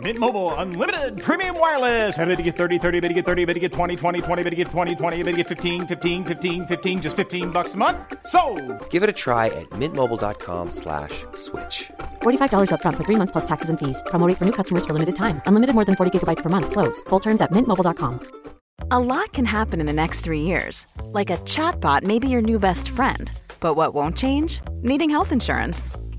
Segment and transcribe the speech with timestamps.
[0.00, 2.16] Mint Mobile unlimited premium wireless.
[2.16, 4.42] Ready to get 30, 30, bit to get 30, bit to get 20, 20, 20,
[4.42, 7.74] bit to get 20, 20, bit to get 15, 15, 15, 15 just 15 bucks
[7.74, 7.98] a month.
[8.26, 8.40] So,
[8.90, 11.90] Give it a try at mintmobile.com slash switch.
[12.22, 14.02] $45 upfront for three months plus taxes and fees.
[14.06, 15.42] Promo rate for new customers for limited time.
[15.46, 16.70] Unlimited more than 40 gigabytes per month.
[16.70, 17.02] Slows.
[17.10, 18.20] Full terms at mintmobile.com.
[18.92, 20.86] A lot can happen in the next three years.
[21.12, 23.30] Like a chatbot may be your new best friend.
[23.60, 24.60] But what won't change?
[24.82, 25.90] Needing health insurance.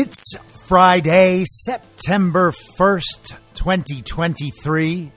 [0.00, 0.36] It's
[0.66, 5.10] Friday, September 1st, 2023,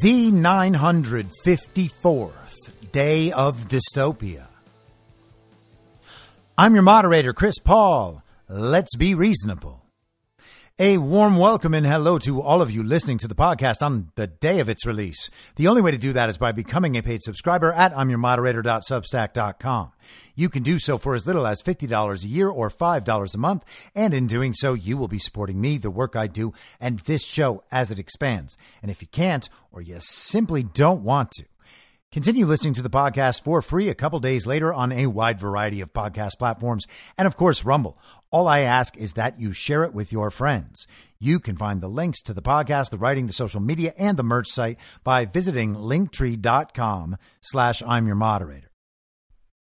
[0.00, 2.54] the 954th
[2.90, 4.46] day of dystopia.
[6.56, 8.22] I'm your moderator, Chris Paul.
[8.48, 9.83] Let's be reasonable.
[10.80, 14.26] A warm welcome and hello to all of you listening to the podcast on the
[14.26, 15.30] day of its release.
[15.54, 19.92] The only way to do that is by becoming a paid subscriber at I'mYourModerator.substack.com.
[20.34, 23.64] You can do so for as little as $50 a year or $5 a month,
[23.94, 27.24] and in doing so, you will be supporting me, the work I do, and this
[27.24, 28.56] show as it expands.
[28.82, 31.44] And if you can't, or you simply don't want to,
[32.14, 35.80] Continue listening to the podcast for free a couple days later on a wide variety
[35.80, 36.86] of podcast platforms
[37.18, 37.98] and, of course, Rumble.
[38.30, 40.86] All I ask is that you share it with your friends.
[41.18, 44.22] You can find the links to the podcast, the writing, the social media, and the
[44.22, 48.70] merch site by visiting linktree.com slash I'm your moderator.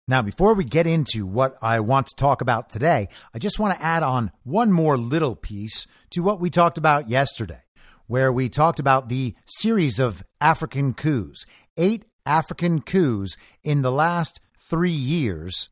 [0.09, 3.79] Now, before we get into what I want to talk about today, I just want
[3.79, 7.63] to add on one more little piece to what we talked about yesterday,
[8.09, 14.41] where we talked about the series of African coups, eight African coups in the last
[14.59, 15.69] three years,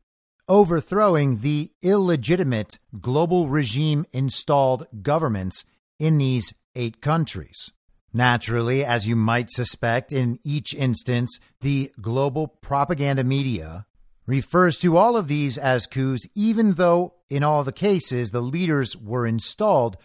[0.47, 5.63] overthrowing the illegitimate global regime installed governments
[5.99, 7.71] in these eight countries.
[8.13, 13.85] Naturally, as you might suspect, in each instance, the global propaganda media
[14.25, 18.97] refers to all of these as coups, even though in all the cases the leaders
[18.97, 19.97] were installed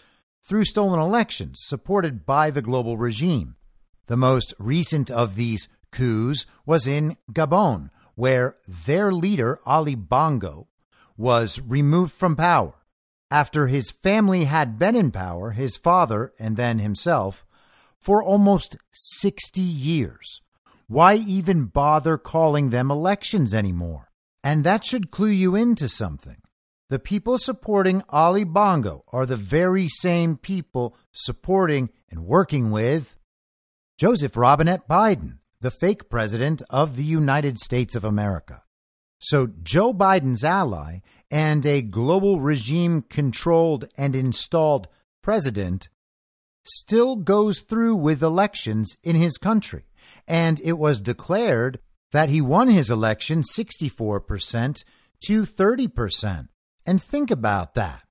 [0.45, 3.57] through stolen elections supported by the global regime.
[4.07, 10.69] The most recent of these coups was in Gabon, where their leader, Ali Bongo,
[11.17, 12.75] was removed from power
[13.31, 17.45] after his family had been in power, his father and then himself,
[18.01, 20.43] for almost 60 years.
[20.87, 24.13] Why even bother calling them elections anymore?
[24.45, 26.37] And that should clue you into something.
[26.89, 33.17] The people supporting Ali Bongo are the very same people supporting and working with
[33.99, 38.63] Joseph Robinette Biden, the fake president of the United States of America.
[39.19, 44.87] So Joe Biden's ally and a global regime controlled and installed
[45.25, 45.89] president
[46.63, 49.87] still goes through with elections in his country.
[50.29, 51.81] And it was declared
[52.13, 54.85] that he won his election 64%
[55.25, 56.47] to 30%.
[56.87, 58.05] And think about that.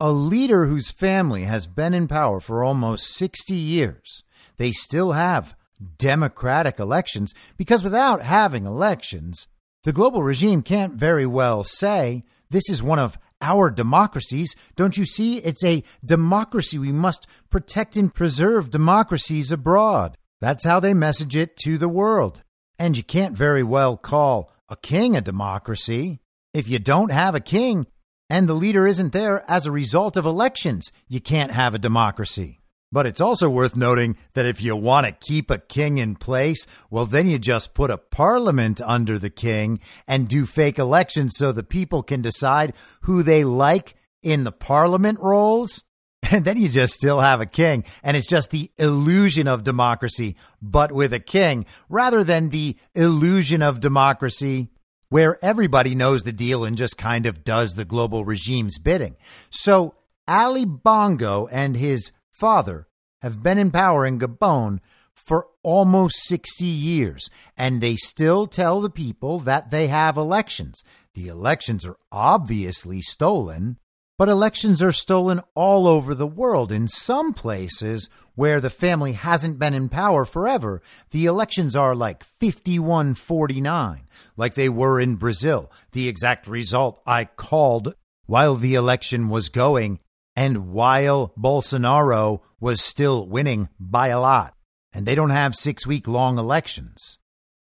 [0.00, 4.22] A leader whose family has been in power for almost 60 years,
[4.56, 5.54] they still have
[5.98, 9.46] democratic elections because without having elections,
[9.84, 14.56] the global regime can't very well say this is one of our democracies.
[14.76, 15.38] Don't you see?
[15.38, 16.78] It's a democracy.
[16.78, 20.16] We must protect and preserve democracies abroad.
[20.40, 22.42] That's how they message it to the world.
[22.78, 26.20] And you can't very well call a king a democracy.
[26.52, 27.86] If you don't have a king
[28.30, 32.60] and the leader isn't there as a result of elections, you can't have a democracy.
[32.94, 36.64] But it's also worth noting that if you want to keep a king in place,
[36.90, 41.50] well, then you just put a parliament under the king and do fake elections so
[41.50, 45.82] the people can decide who they like in the parliament roles.
[46.30, 47.84] And then you just still have a king.
[48.02, 53.60] And it's just the illusion of democracy, but with a king, rather than the illusion
[53.60, 54.68] of democracy
[55.08, 59.16] where everybody knows the deal and just kind of does the global regime's bidding.
[59.50, 59.96] So
[60.26, 62.88] Ali Bongo and his father
[63.22, 64.80] have been in power in Gabon
[65.14, 70.84] for almost 60 years, and they still tell the people that they have elections.
[71.14, 73.78] The elections are obviously stolen,
[74.18, 76.72] but elections are stolen all over the world.
[76.72, 82.24] In some places where the family hasn't been in power forever, the elections are like
[82.24, 85.70] 51 49, like they were in Brazil.
[85.92, 87.94] The exact result I called
[88.26, 90.00] while the election was going
[90.36, 94.54] and while Bolsonaro was still winning by a lot,
[94.92, 97.18] and they don't have six week long elections.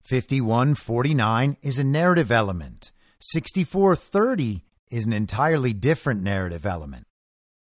[0.03, 2.91] 5149 is a narrative element.
[3.21, 7.07] 6430 is an entirely different narrative element.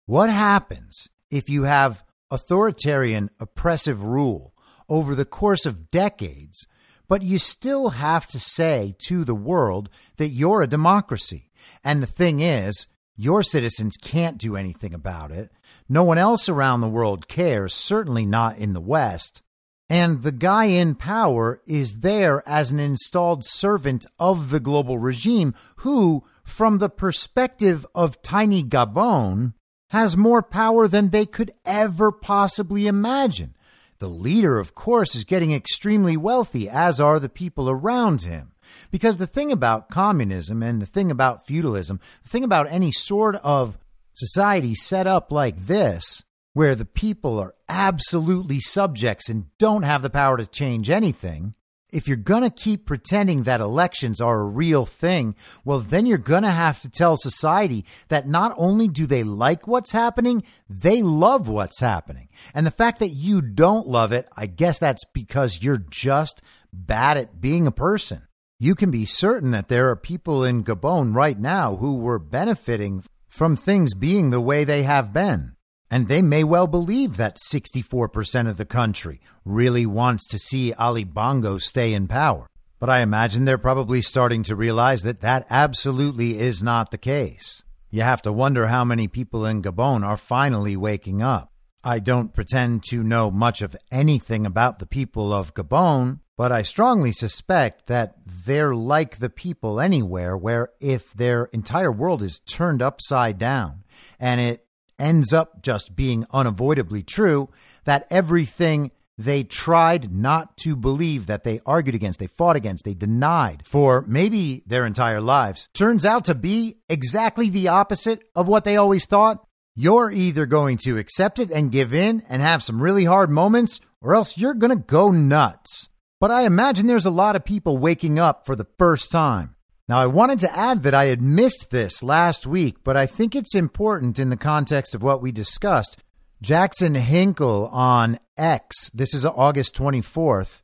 [0.06, 4.54] What happens if you have authoritarian, oppressive rule
[4.88, 6.66] over the course of decades,
[7.08, 11.50] but you still have to say to the world that you're a democracy?
[11.84, 12.86] And the thing is,
[13.18, 15.50] your citizens can't do anything about it.
[15.88, 19.42] No one else around the world cares, certainly not in the West.
[19.90, 25.54] And the guy in power is there as an installed servant of the global regime
[25.78, 29.54] who, from the perspective of tiny Gabon,
[29.90, 33.54] has more power than they could ever possibly imagine.
[33.98, 38.52] The leader, of course, is getting extremely wealthy, as are the people around him.
[38.90, 43.36] Because the thing about communism and the thing about feudalism, the thing about any sort
[43.36, 43.78] of
[44.12, 50.10] society set up like this, where the people are absolutely subjects and don't have the
[50.10, 51.54] power to change anything,
[51.92, 55.34] if you're going to keep pretending that elections are a real thing,
[55.64, 59.66] well, then you're going to have to tell society that not only do they like
[59.66, 62.28] what's happening, they love what's happening.
[62.52, 66.42] And the fact that you don't love it, I guess that's because you're just
[66.72, 68.27] bad at being a person
[68.60, 73.04] you can be certain that there are people in Gabon right now who were benefiting
[73.28, 75.54] from things being the way they have been.
[75.90, 81.04] And they may well believe that 64% of the country really wants to see Ali
[81.04, 82.46] Bongo stay in power.
[82.80, 87.62] But I imagine they're probably starting to realize that that absolutely is not the case.
[87.90, 91.52] You have to wonder how many people in Gabon are finally waking up.
[91.84, 96.62] I don't pretend to know much of anything about the people of Gabon, but I
[96.62, 102.80] strongly suspect that they're like the people anywhere where if their entire world is turned
[102.80, 103.82] upside down
[104.20, 104.64] and it
[105.00, 107.48] ends up just being unavoidably true,
[107.86, 112.94] that everything they tried not to believe that they argued against, they fought against, they
[112.94, 118.62] denied for maybe their entire lives turns out to be exactly the opposite of what
[118.62, 119.44] they always thought.
[119.74, 123.80] You're either going to accept it and give in and have some really hard moments,
[124.00, 125.88] or else you're going to go nuts.
[126.20, 129.54] But I imagine there's a lot of people waking up for the first time.
[129.88, 133.34] Now, I wanted to add that I had missed this last week, but I think
[133.34, 135.96] it's important in the context of what we discussed.
[136.42, 140.62] Jackson Hinkle on X, this is August 24th,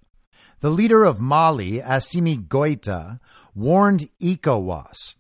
[0.61, 3.21] the leader of Mali, Assimi Goita,
[3.55, 5.15] warned ECOWAS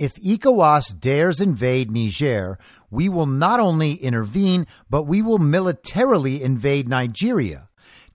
[0.00, 2.58] if ECOWAS dares invade Niger,
[2.90, 7.68] we will not only intervene, but we will militarily invade Nigeria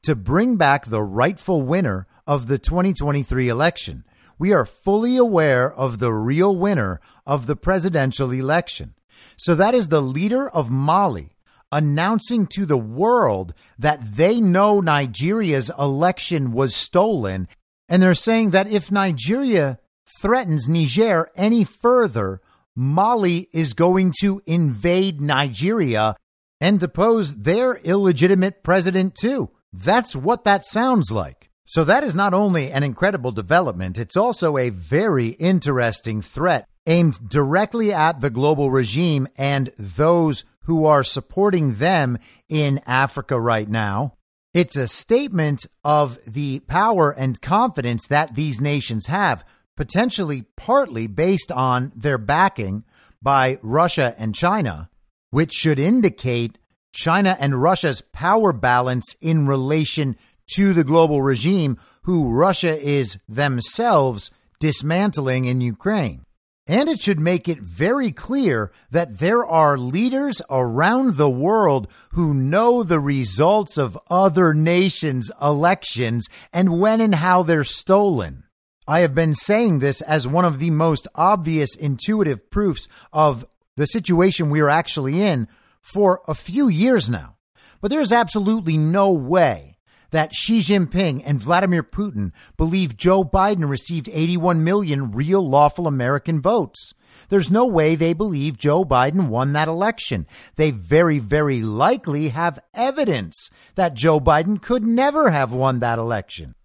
[0.05, 4.03] to bring back the rightful winner of the 2023 election.
[4.37, 8.95] We are fully aware of the real winner of the presidential election.
[9.37, 11.35] So that is the leader of Mali
[11.71, 17.47] announcing to the world that they know Nigeria's election was stolen.
[17.89, 19.79] And they're saying that if Nigeria
[20.21, 22.41] threatens Niger any further,
[22.75, 26.15] Mali is going to invade Nigeria
[26.61, 29.49] and depose their illegitimate president, too.
[29.77, 31.49] That's what that sounds like.
[31.65, 37.27] So, that is not only an incredible development, it's also a very interesting threat aimed
[37.27, 42.17] directly at the global regime and those who are supporting them
[42.47, 44.13] in Africa right now.
[44.53, 49.43] It's a statement of the power and confidence that these nations have,
[49.75, 52.85] potentially partly based on their backing
[53.21, 54.89] by Russia and China,
[55.31, 56.59] which should indicate
[56.95, 60.15] China and Russia's power balance in relation
[60.55, 66.25] to the global regime, who Russia is themselves dismantling in Ukraine.
[66.67, 72.33] And it should make it very clear that there are leaders around the world who
[72.33, 78.45] know the results of other nations' elections and when and how they're stolen.
[78.87, 83.85] I have been saying this as one of the most obvious intuitive proofs of the
[83.85, 85.49] situation we are actually in
[85.85, 87.37] for a few years now.
[87.79, 89.77] But there is absolutely no way
[90.09, 96.41] that Xi Jinping and Vladimir Putin believe Joe Biden received 81 million real lawful American
[96.41, 96.93] votes.
[97.29, 100.25] There's no way they believe Joe Biden won that election.
[100.55, 106.55] They very, very likely have evidence that Joe Biden could never have won that election.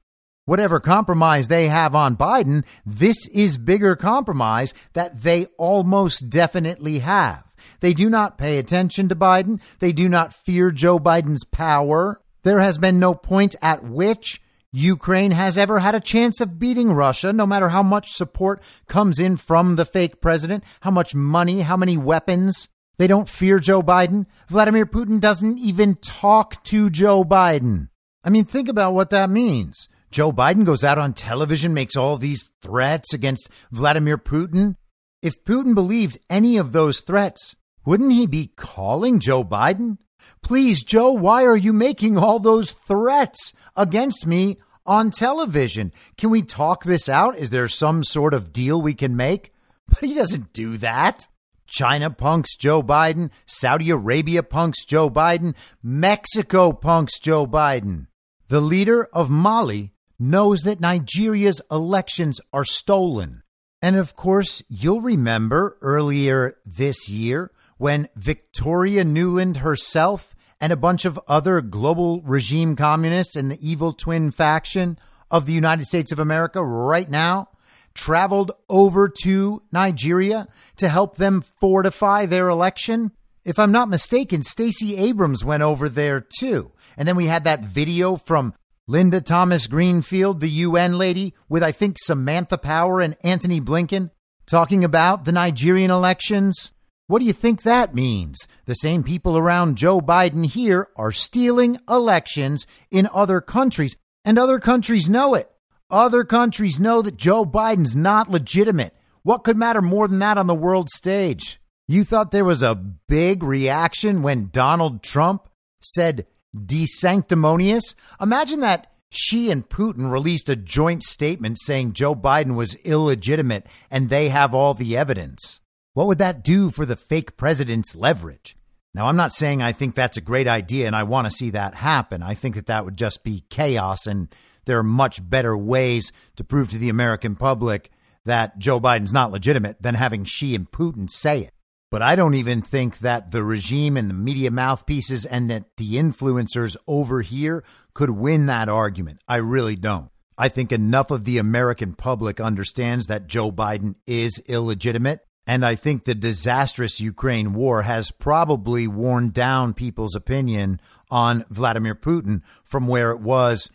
[0.47, 7.50] Whatever compromise they have on Biden, this is bigger compromise that they almost definitely have.
[7.81, 9.61] They do not pay attention to Biden.
[9.79, 12.21] They do not fear Joe Biden's power.
[12.43, 14.41] There has been no point at which
[14.73, 19.19] Ukraine has ever had a chance of beating Russia, no matter how much support comes
[19.19, 22.69] in from the fake president, how much money, how many weapons.
[22.97, 24.27] They don't fear Joe Biden.
[24.49, 27.89] Vladimir Putin doesn't even talk to Joe Biden.
[28.23, 29.89] I mean, think about what that means.
[30.11, 34.77] Joe Biden goes out on television, makes all these threats against Vladimir Putin.
[35.23, 37.57] If Putin believed any of those threats,
[37.91, 39.99] wouldn't he be calling Joe Biden?
[40.43, 45.93] Please, Joe, why are you making all those threats against me on television?
[46.17, 47.37] Can we talk this out?
[47.37, 49.53] Is there some sort of deal we can make?
[49.89, 51.27] But he doesn't do that.
[51.67, 53.31] China punks Joe Biden.
[53.45, 55.57] Saudi Arabia punks Joe Biden.
[55.83, 58.07] Mexico punks Joe Biden.
[58.47, 63.43] The leader of Mali knows that Nigeria's elections are stolen.
[63.83, 71.07] And of course, you'll remember earlier this year when Victoria Nuland herself and a bunch
[71.07, 74.99] of other global regime communists and the evil twin faction
[75.31, 77.49] of the United States of America right now
[77.95, 80.47] traveled over to Nigeria
[80.77, 83.13] to help them fortify their election.
[83.47, 86.73] If I'm not mistaken, Stacey Abrams went over there too.
[86.99, 88.53] And then we had that video from
[88.87, 94.11] Linda Thomas Greenfield, the UN lady, with I think Samantha Power and Antony Blinken
[94.45, 96.73] talking about the Nigerian elections.
[97.11, 98.47] What do you think that means?
[98.67, 104.61] The same people around Joe Biden here are stealing elections in other countries, and other
[104.61, 105.51] countries know it.
[105.91, 108.95] Other countries know that Joe Biden's not legitimate.
[109.25, 111.61] What could matter more than that on the world stage?
[111.89, 115.49] You thought there was a big reaction when Donald Trump
[115.81, 117.97] said desanctimonious?
[118.21, 124.11] Imagine that she and Putin released a joint statement saying Joe Biden was illegitimate and
[124.11, 125.61] they have all the evidence.
[126.01, 128.57] What would that do for the fake president's leverage?
[128.95, 131.51] Now, I'm not saying I think that's a great idea and I want to see
[131.51, 132.23] that happen.
[132.23, 136.43] I think that that would just be chaos, and there are much better ways to
[136.43, 137.91] prove to the American public
[138.25, 141.53] that Joe Biden's not legitimate than having Xi and Putin say it.
[141.91, 145.97] But I don't even think that the regime and the media mouthpieces and that the
[145.97, 149.21] influencers over here could win that argument.
[149.29, 150.11] I really don't.
[150.39, 155.75] I think enough of the American public understands that Joe Biden is illegitimate and I
[155.75, 160.81] think the disastrous Ukraine war has probably worn down people's opinion
[161.11, 163.69] on Vladimir Putin from where it was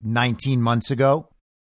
[0.00, 1.28] 19 months ago.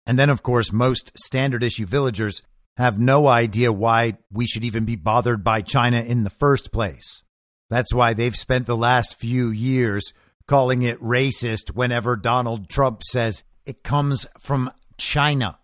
[0.07, 2.43] And then, of course, most standard issue villagers
[2.76, 7.25] have no idea why we should even be bothered by China in the first place.
[7.69, 10.12] That's why they've spent the last few years
[10.47, 15.59] calling it racist whenever Donald Trump says it comes from China,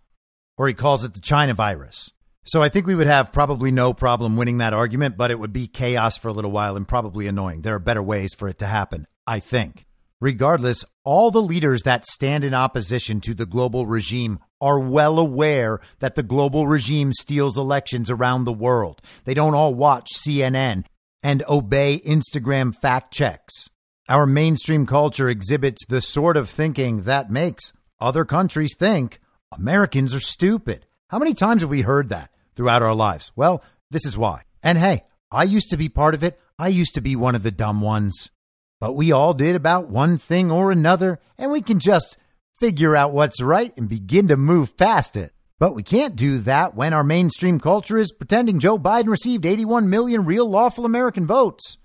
[0.57, 2.11] or he calls it the China virus.
[2.43, 5.53] So I think we would have probably no problem winning that argument, but it would
[5.53, 7.61] be chaos for a little while and probably annoying.
[7.61, 9.85] There are better ways for it to happen, I think.
[10.19, 15.79] Regardless, all the leaders that stand in opposition to the global regime are well aware
[15.99, 19.01] that the global regime steals elections around the world.
[19.25, 20.85] They don't all watch CNN
[21.23, 23.69] and obey Instagram fact checks.
[24.09, 29.19] Our mainstream culture exhibits the sort of thinking that makes other countries think
[29.51, 30.85] Americans are stupid.
[31.11, 33.33] How many times have we heard that throughout our lives?
[33.35, 34.43] Well, this is why.
[34.63, 36.39] And hey, I used to be part of it.
[36.57, 38.31] I used to be one of the dumb ones.
[38.79, 42.17] But we all did about one thing or another, and we can just
[42.61, 45.33] figure out what's right and begin to move past it.
[45.59, 49.89] But we can't do that when our mainstream culture is pretending Joe Biden received 81
[49.89, 51.77] million real lawful American votes,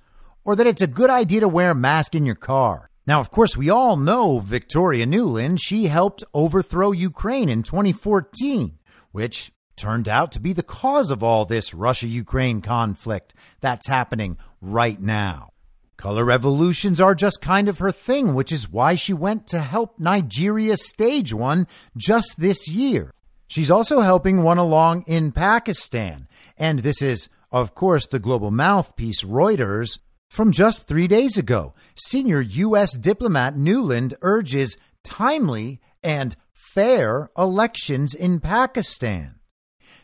[0.45, 2.91] or that it's a good idea to wear a mask in your car.
[3.09, 5.59] Now, of course, we all know Victoria Nuland.
[5.61, 8.79] She helped overthrow Ukraine in 2014,
[9.13, 14.39] which turned out to be the cause of all this Russia Ukraine conflict that's happening
[14.61, 15.51] right now.
[15.97, 19.99] Color revolutions are just kind of her thing, which is why she went to help
[19.99, 23.13] Nigeria stage one just this year.
[23.49, 26.29] She's also helping one along in Pakistan.
[26.59, 29.99] And this is, of course, the global mouthpiece Reuters
[30.29, 31.73] from just three days ago.
[31.95, 32.97] Senior U.S.
[32.97, 36.37] diplomat Nuland urges timely and
[36.77, 39.37] fair elections in Pakistan.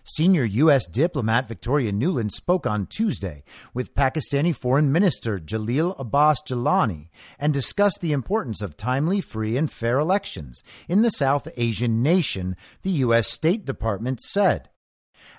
[0.05, 0.87] Senior U.S.
[0.87, 8.01] diplomat Victoria Nuland spoke on Tuesday with Pakistani Foreign Minister Jalil Abbas Jilani and discussed
[8.01, 13.29] the importance of timely, free, and fair elections in the South Asian nation, the U.S.
[13.29, 14.71] State Department said.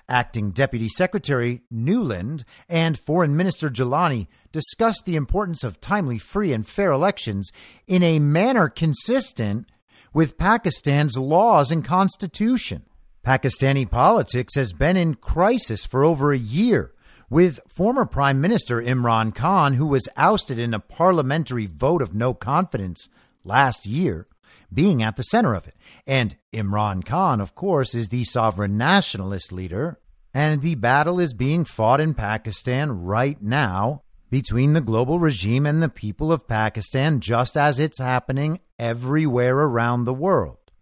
[0.08, 6.64] Acting Deputy Secretary Nuland and Foreign Minister Jilani discussed the importance of timely, free, and
[6.64, 7.50] fair elections
[7.88, 9.66] in a manner consistent
[10.14, 12.84] with Pakistan's laws and constitution.
[13.26, 16.92] Pakistani politics has been in crisis for over a year,
[17.28, 22.32] with former Prime Minister Imran Khan, who was ousted in a parliamentary vote of no
[22.32, 23.08] confidence
[23.42, 24.26] last year,
[24.72, 25.74] being at the center of it.
[26.06, 29.98] And Imran Khan, of course, is the sovereign nationalist leader.
[30.32, 34.03] And the battle is being fought in Pakistan right now
[34.34, 40.02] between the global regime and the people of Pakistan, just as it's happening everywhere around
[40.02, 40.72] the world.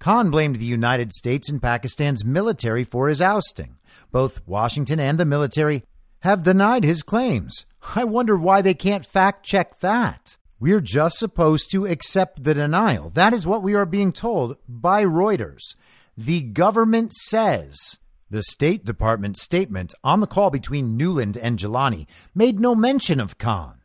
[0.00, 3.76] Khan blamed the United States and Pakistan's military for his ousting.
[4.10, 5.84] Both Washington and the military
[6.22, 7.64] have denied his claims.
[7.94, 10.36] I wonder why they can't fact check that.
[10.58, 13.10] We're just supposed to accept the denial.
[13.10, 15.76] That is what we are being told by Reuters.
[16.16, 18.00] The government says.
[18.32, 23.36] The State Department statement on the call between Nuland and Jilani made no mention of
[23.36, 23.82] Khan.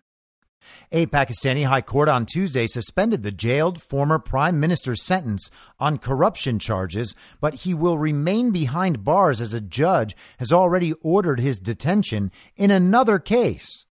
[0.93, 6.59] A Pakistani high court on Tuesday suspended the jailed former prime minister's sentence on corruption
[6.59, 12.31] charges, but he will remain behind bars as a judge has already ordered his detention
[12.55, 13.86] in another case.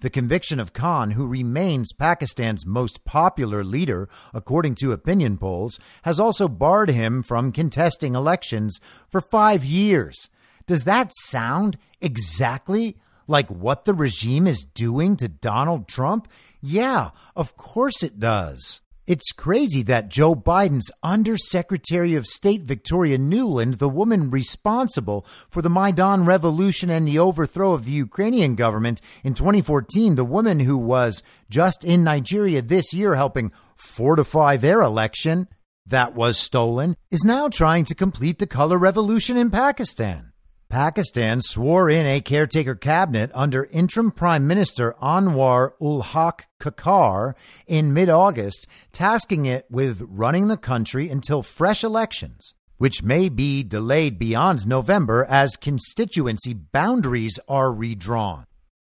[0.00, 6.20] The conviction of Khan, who remains Pakistan's most popular leader, according to opinion polls, has
[6.20, 8.78] also barred him from contesting elections
[9.08, 10.28] for five years.
[10.66, 16.28] Does that sound exactly like what the regime is doing to Donald Trump?
[16.60, 18.82] Yeah, of course it does.
[19.06, 25.70] It's crazy that Joe Biden's Undersecretary of State Victoria Nuland, the woman responsible for the
[25.70, 31.22] Maidan Revolution and the overthrow of the Ukrainian government in 2014, the woman who was
[31.48, 35.46] just in Nigeria this year helping fortify their election
[35.86, 40.32] that was stolen, is now trying to complete the color revolution in Pakistan.
[40.68, 47.34] Pakistan swore in a caretaker cabinet under interim Prime Minister Anwar ul Haq Kakar
[47.68, 53.62] in mid August, tasking it with running the country until fresh elections, which may be
[53.62, 58.46] delayed beyond November as constituency boundaries are redrawn.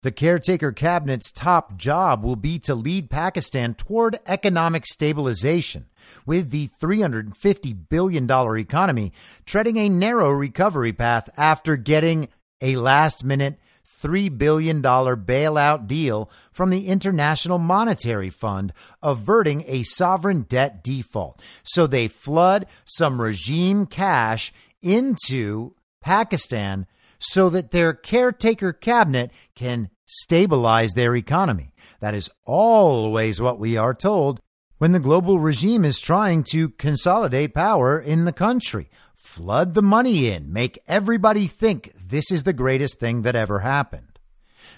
[0.04, 5.86] The caretaker cabinet's top job will be to lead Pakistan toward economic stabilization
[6.26, 9.14] with the $350 billion economy
[9.46, 12.30] treading a narrow recovery path after getting
[12.62, 13.60] a last minute
[14.02, 21.40] $3 billion bailout deal from the International Monetary Fund, averting a sovereign debt default.
[21.62, 26.88] So they flood some regime cash into Pakistan
[27.22, 31.74] so that their caretaker cabinet can stabilize their economy.
[32.02, 34.42] That is always what we are told
[34.80, 38.90] when the global regime is trying to consolidate power in the country.
[39.16, 44.11] Flood the money in, make everybody think this is the greatest thing that ever happened.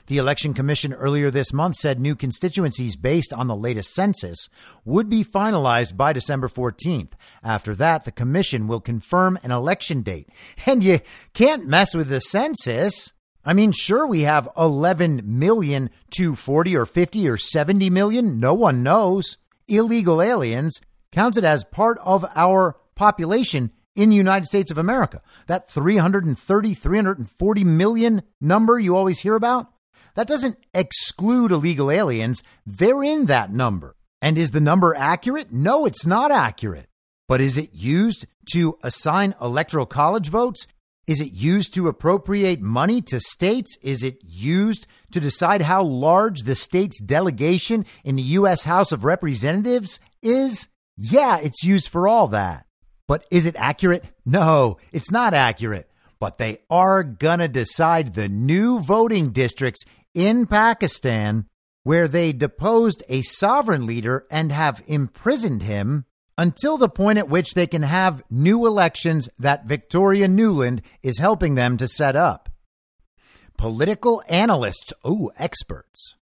[0.07, 4.49] The Election Commission earlier this month said new constituencies based on the latest census
[4.83, 7.13] would be finalized by December 14th.
[7.41, 10.29] After that, the Commission will confirm an election date.
[10.65, 10.99] And you
[11.33, 13.13] can't mess with the census.
[13.45, 18.37] I mean, sure, we have 11 million to 40 or 50 or 70 million.
[18.37, 19.37] No one knows
[19.67, 25.21] illegal aliens counted as part of our population in the United States of America.
[25.47, 29.72] That 330, 340 million number you always hear about,
[30.15, 32.43] that doesn't exclude illegal aliens.
[32.65, 33.95] They're in that number.
[34.21, 35.51] And is the number accurate?
[35.51, 36.87] No, it's not accurate.
[37.27, 40.67] But is it used to assign electoral college votes?
[41.05, 43.77] Is it used to appropriate money to states?
[43.81, 48.63] Is it used to decide how large the state's delegation in the U.S.
[48.63, 50.69] House of Representatives is?
[50.95, 52.65] Yeah, it's used for all that.
[53.07, 54.05] But is it accurate?
[54.25, 55.89] No, it's not accurate.
[56.23, 59.83] But they are gonna decide the new voting districts
[60.13, 61.47] in Pakistan
[61.83, 66.05] where they deposed a sovereign leader and have imprisoned him
[66.37, 71.55] until the point at which they can have new elections that Victoria Nuland is helping
[71.55, 72.47] them to set up.
[73.57, 76.15] Political analysts, oh, experts,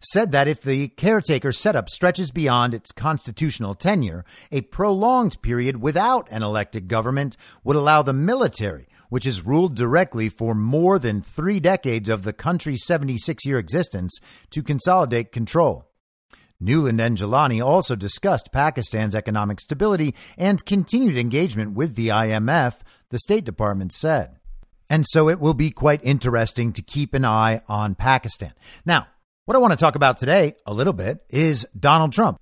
[0.00, 6.26] said that if the caretaker setup stretches beyond its constitutional tenure, a prolonged period without
[6.30, 11.60] an elected government would allow the military, which has ruled directly for more than three
[11.60, 15.86] decades of the country's 76 year existence, to consolidate control.
[16.62, 22.76] Nuland and Jilani also discussed Pakistan's economic stability and continued engagement with the IMF,
[23.10, 24.38] the State Department said.
[24.88, 28.54] And so it will be quite interesting to keep an eye on Pakistan.
[28.86, 29.08] Now,
[29.44, 32.38] what I want to talk about today a little bit is Donald Trump.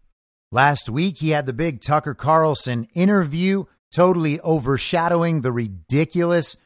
[0.53, 6.57] Last week, he had the big Tucker Carlson interview, totally overshadowing the ridiculous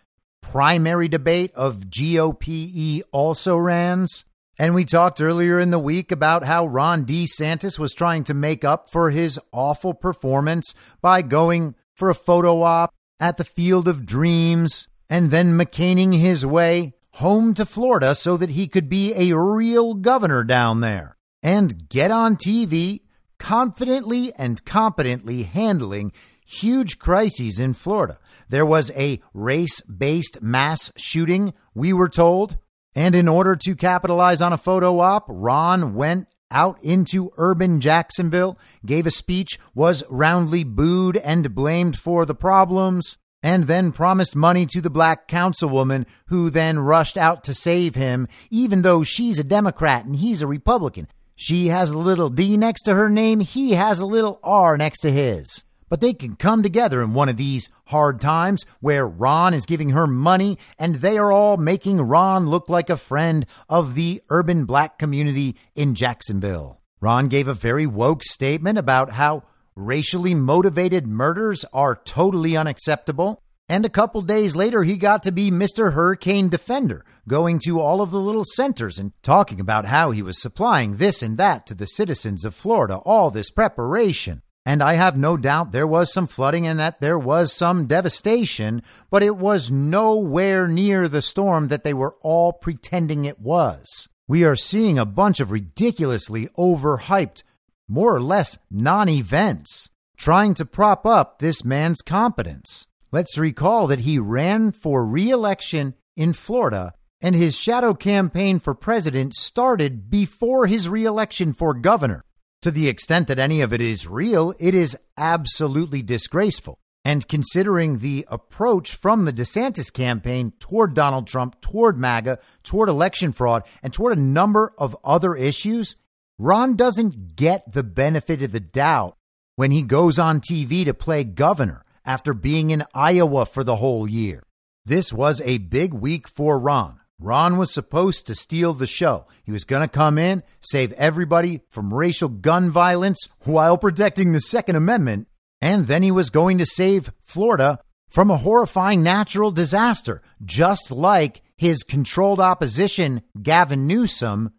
[0.41, 4.25] primary debate of GOPE also rans.
[4.59, 8.65] And we talked earlier in the week about how Ron DeSantis was trying to make
[8.65, 14.07] up for his awful performance by going for a photo op at the Field of
[14.07, 19.37] Dreams and then McCaining his way home to Florida so that he could be a
[19.37, 23.01] real governor down there and get on TV
[23.39, 26.13] confidently and competently handling
[26.45, 28.19] huge crises in Florida.
[28.49, 32.59] There was a race based mass shooting, we were told
[32.95, 38.59] and in order to capitalize on a photo op, Ron went out into urban Jacksonville,
[38.87, 44.65] gave a speech, was roundly booed and blamed for the problems, and then promised money
[44.67, 49.45] to the black councilwoman who then rushed out to save him, even though she's a
[49.45, 51.09] Democrat and he's a Republican.
[51.35, 55.01] She has a little D next to her name, he has a little R next
[55.01, 59.55] to his but they can come together in one of these hard times where Ron
[59.55, 63.95] is giving her money and they are all making Ron look like a friend of
[63.95, 66.81] the urban black community in Jacksonville.
[67.01, 69.45] Ron gave a very woke statement about how
[69.77, 73.41] racially motivated murders are totally unacceptable.
[73.69, 75.93] And a couple days later, he got to be Mr.
[75.93, 80.43] Hurricane Defender, going to all of the little centers and talking about how he was
[80.43, 84.43] supplying this and that to the citizens of Florida, all this preparation.
[84.67, 88.83] And I have no doubt there was some flooding and that there was some devastation,
[89.11, 94.09] but it was nowhere near the storm that they were all pretending it was.
[94.27, 97.43] We are seeing a bunch of ridiculously overhyped,
[97.87, 102.87] more or less non events, trying to prop up this man's competence.
[103.13, 108.75] Let's recall that he ran for re election in Florida, and his shadow campaign for
[108.75, 112.25] president started before his re election for governor.
[112.65, 116.79] To the extent that any of it is real, it is absolutely disgraceful.
[117.05, 123.33] And considering the approach from the DeSantis campaign toward Donald Trump, toward MAGA, toward election
[123.33, 125.97] fraud, and toward a number of other issues,
[126.39, 129.19] Ron doesn't get the benefit of the doubt
[129.57, 134.09] when he goes on TV to play governor after being in Iowa for the whole
[134.09, 134.43] year.
[134.87, 136.99] This was a big week for Ron.
[137.21, 139.27] Ron was supposed to steal the show.
[139.45, 144.41] He was going to come in, save everybody from racial gun violence while protecting the
[144.41, 145.29] Second Amendment,
[145.61, 147.79] and then he was going to save Florida
[148.11, 154.53] from a horrifying natural disaster, just like his controlled opposition, Gavin Newsom,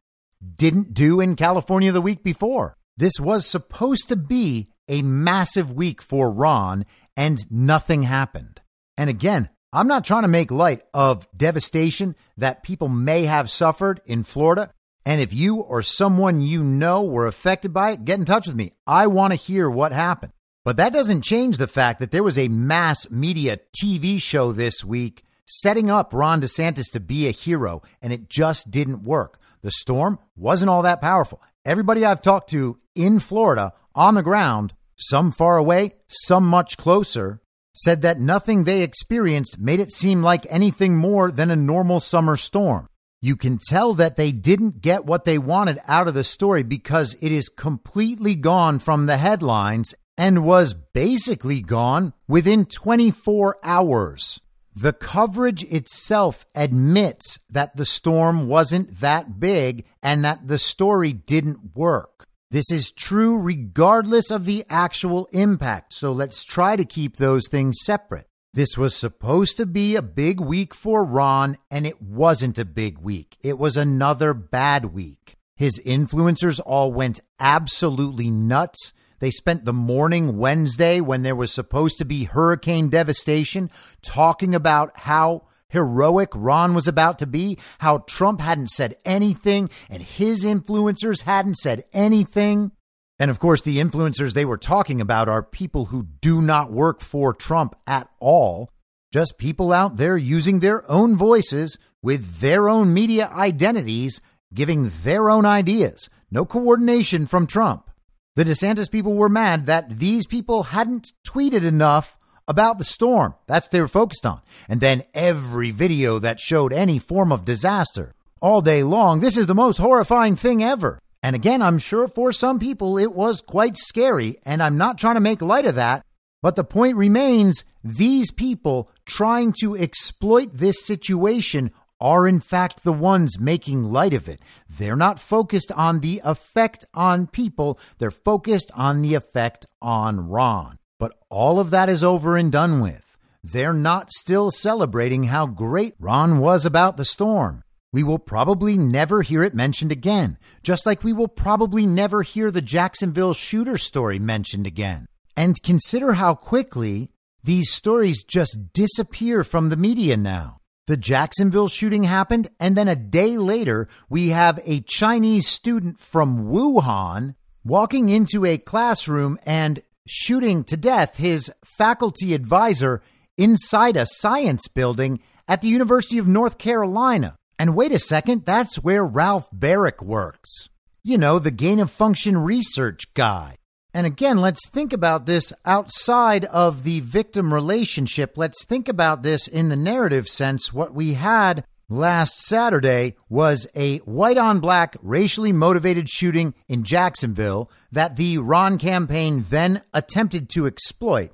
[0.56, 2.78] didn't do in California the week before.
[2.98, 6.86] This was supposed to be a massive week for Ron,
[7.18, 8.62] and nothing happened.
[8.98, 14.00] And again, I'm not trying to make light of devastation that people may have suffered
[14.06, 14.72] in Florida.
[15.06, 18.56] And if you or someone you know were affected by it, get in touch with
[18.56, 18.72] me.
[18.88, 20.32] I want to hear what happened.
[20.64, 24.86] But that doesn't change the fact that there was a mass media TV show this
[24.86, 29.38] week setting up Ron DeSantis to be a hero, and it just didn't work.
[29.62, 31.42] The storm wasn't all that powerful.
[31.66, 37.42] Everybody I've talked to in Florida on the ground, some far away, some much closer,
[37.76, 42.38] said that nothing they experienced made it seem like anything more than a normal summer
[42.38, 42.88] storm.
[43.22, 47.16] You can tell that they didn't get what they wanted out of the story because
[47.22, 54.40] it is completely gone from the headlines and was basically gone within 24 hours.
[54.76, 61.76] The coverage itself admits that the storm wasn't that big and that the story didn't
[61.76, 62.28] work.
[62.51, 65.93] This is true regardless of the actual impact.
[65.93, 68.27] So let's try to keep those things separate.
[68.53, 72.99] This was supposed to be a big week for Ron, and it wasn't a big
[72.99, 73.36] week.
[73.43, 75.36] It was another bad week.
[75.58, 78.93] His influencers all went absolutely nuts.
[79.19, 83.69] They spent the morning Wednesday when there was supposed to be hurricane devastation
[84.01, 90.01] talking about how heroic Ron was about to be, how Trump hadn't said anything and
[90.01, 92.71] his influencers hadn't said anything.
[93.17, 97.01] And of course, the influencers they were talking about are people who do not work
[97.01, 98.69] for Trump at all,
[99.13, 104.19] just people out there using their own voices with their own media identities,
[104.54, 106.10] giving their own ideas.
[106.30, 107.89] No coordination from Trump.
[108.36, 113.36] The DeSantis people were mad that these people hadn't tweeted enough about the storm.
[113.47, 114.41] That's what they were focused on.
[114.69, 119.19] And then every video that showed any form of disaster all day long.
[119.19, 120.99] This is the most horrifying thing ever.
[121.23, 125.15] And again, I'm sure for some people it was quite scary, and I'm not trying
[125.15, 126.05] to make light of that.
[126.43, 132.93] But the point remains these people trying to exploit this situation are in fact the
[132.93, 134.39] ones making light of it.
[134.69, 140.77] They're not focused on the effect on people, they're focused on the effect on Ron.
[140.99, 143.17] But all of that is over and done with.
[143.43, 147.63] They're not still celebrating how great Ron was about the storm.
[147.93, 152.51] We will probably never hear it mentioned again, just like we will probably never hear
[152.51, 155.08] the Jacksonville shooter story mentioned again.
[155.38, 157.12] And consider how quickly
[157.43, 160.58] these stories just disappear from the media now.
[160.88, 166.47] The Jacksonville shooting happened, and then a day later, we have a Chinese student from
[166.47, 173.02] Wuhan walking into a classroom and shooting to death his faculty advisor
[173.38, 177.36] inside a science building at the University of North Carolina.
[177.58, 180.70] And wait a second, that's where Ralph Baric works.
[181.04, 183.58] You know, the gain of function research guy.
[183.94, 188.38] And again, let's think about this outside of the victim relationship.
[188.38, 190.74] Let's think about this in the narrative sense.
[190.74, 197.69] What we had last Saturday was a white on black, racially motivated shooting in Jacksonville
[197.91, 201.32] that the Ron campaign then attempted to exploit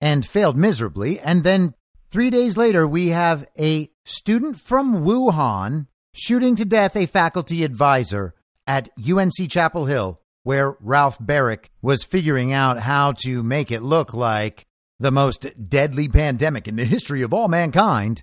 [0.00, 1.18] and failed miserably.
[1.20, 1.74] And then
[2.10, 8.34] three days later, we have a student from Wuhan shooting to death a faculty advisor
[8.66, 14.14] at UNC Chapel Hill, where Ralph Baric was figuring out how to make it look
[14.14, 14.66] like
[15.00, 18.22] the most deadly pandemic in the history of all mankind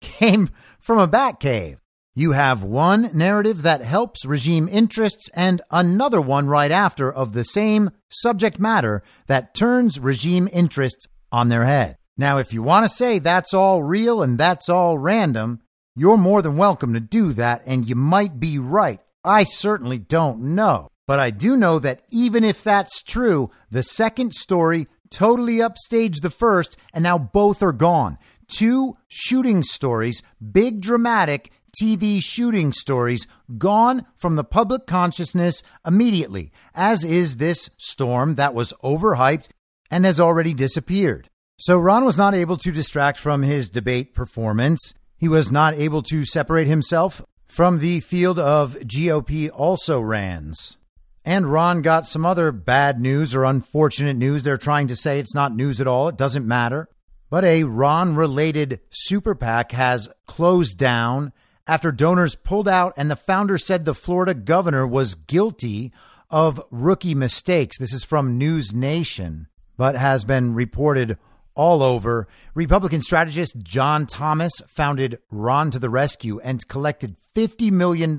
[0.00, 1.78] came from a bat cave.
[2.14, 7.44] You have one narrative that helps regime interests and another one right after of the
[7.44, 11.96] same subject matter that turns regime interests on their head.
[12.16, 15.60] Now, if you want to say that's all real and that's all random,
[15.94, 19.00] you're more than welcome to do that, and you might be right.
[19.24, 20.88] I certainly don't know.
[21.06, 26.30] But I do know that even if that's true, the second story totally upstaged the
[26.30, 28.18] first, and now both are gone.
[28.48, 33.26] Two shooting stories, big dramatic TV shooting stories,
[33.58, 39.48] gone from the public consciousness immediately, as is this storm that was overhyped
[39.90, 41.28] and has already disappeared.
[41.58, 44.94] So Ron was not able to distract from his debate performance.
[45.16, 50.76] He was not able to separate himself from the field of GOP also rans.
[51.24, 54.42] And Ron got some other bad news or unfortunate news.
[54.42, 56.08] They're trying to say it's not news at all.
[56.08, 56.88] It doesn't matter.
[57.30, 61.32] But a Ron related super PAC has closed down
[61.66, 65.92] after donors pulled out and the founder said the Florida governor was guilty
[66.30, 67.78] of rookie mistakes.
[67.78, 71.18] This is from News Nation, but has been reported
[71.54, 72.28] all over.
[72.54, 78.16] Republican strategist John Thomas founded Ron to the Rescue and collected $50 million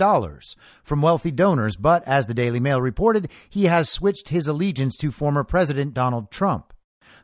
[0.83, 1.75] from wealthy donors.
[1.75, 6.29] But as the Daily Mail reported, he has switched his allegiance to former President Donald
[6.29, 6.73] Trump.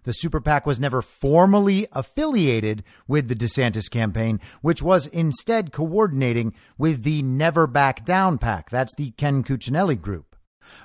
[0.06, 6.54] The super PAC was never formally affiliated with the DeSantis campaign, which was instead coordinating
[6.78, 8.70] with the Never Back Down PAC.
[8.70, 10.36] That's the Ken Cuccinelli group.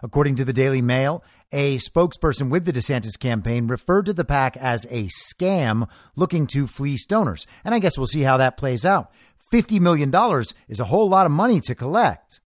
[0.02, 4.56] According to the Daily Mail, a spokesperson with the DeSantis campaign referred to the PAC
[4.56, 7.46] as a scam looking to fleece donors.
[7.64, 9.10] And I guess we'll see how that plays out.
[9.52, 10.14] $50 million
[10.68, 12.40] is a whole lot of money to collect.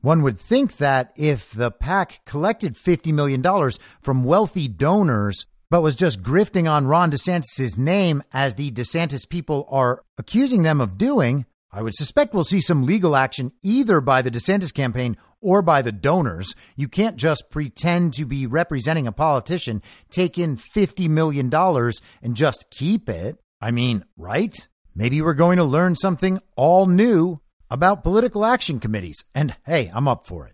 [0.00, 3.70] One would think that if the PAC collected $50 million
[4.02, 9.66] from wealthy donors, but was just grifting on Ron DeSantis' name as the DeSantis people
[9.70, 14.20] are accusing them of doing, I would suspect we'll see some legal action either by
[14.20, 16.54] the DeSantis campaign or by the donors.
[16.76, 19.80] You can't just pretend to be representing a politician,
[20.10, 23.38] take in $50 million and just keep it.
[23.58, 24.54] I mean, right?
[24.94, 29.24] Maybe we're going to learn something all new about political action committees.
[29.34, 30.52] And hey, I'm up for it.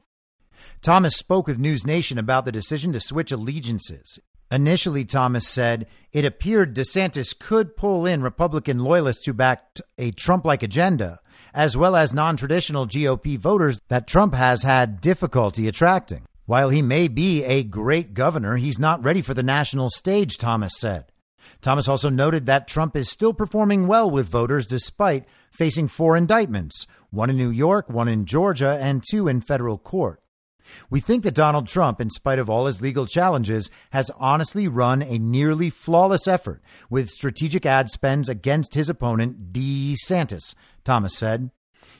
[0.80, 4.20] Thomas spoke with News Nation about the decision to switch allegiances.
[4.50, 10.46] Initially, Thomas said it appeared DeSantis could pull in Republican loyalists who backed a Trump
[10.46, 11.20] like agenda,
[11.52, 16.24] as well as non traditional GOP voters that Trump has had difficulty attracting.
[16.46, 20.78] While he may be a great governor, he's not ready for the national stage, Thomas
[20.78, 21.12] said.
[21.60, 26.86] Thomas also noted that Trump is still performing well with voters despite facing four indictments
[27.10, 30.22] one in New York, one in Georgia, and two in federal court.
[30.90, 35.02] We think that Donald Trump, in spite of all his legal challenges, has honestly run
[35.02, 40.54] a nearly flawless effort with strategic ad spends against his opponent, DeSantis,
[40.84, 41.50] Thomas said.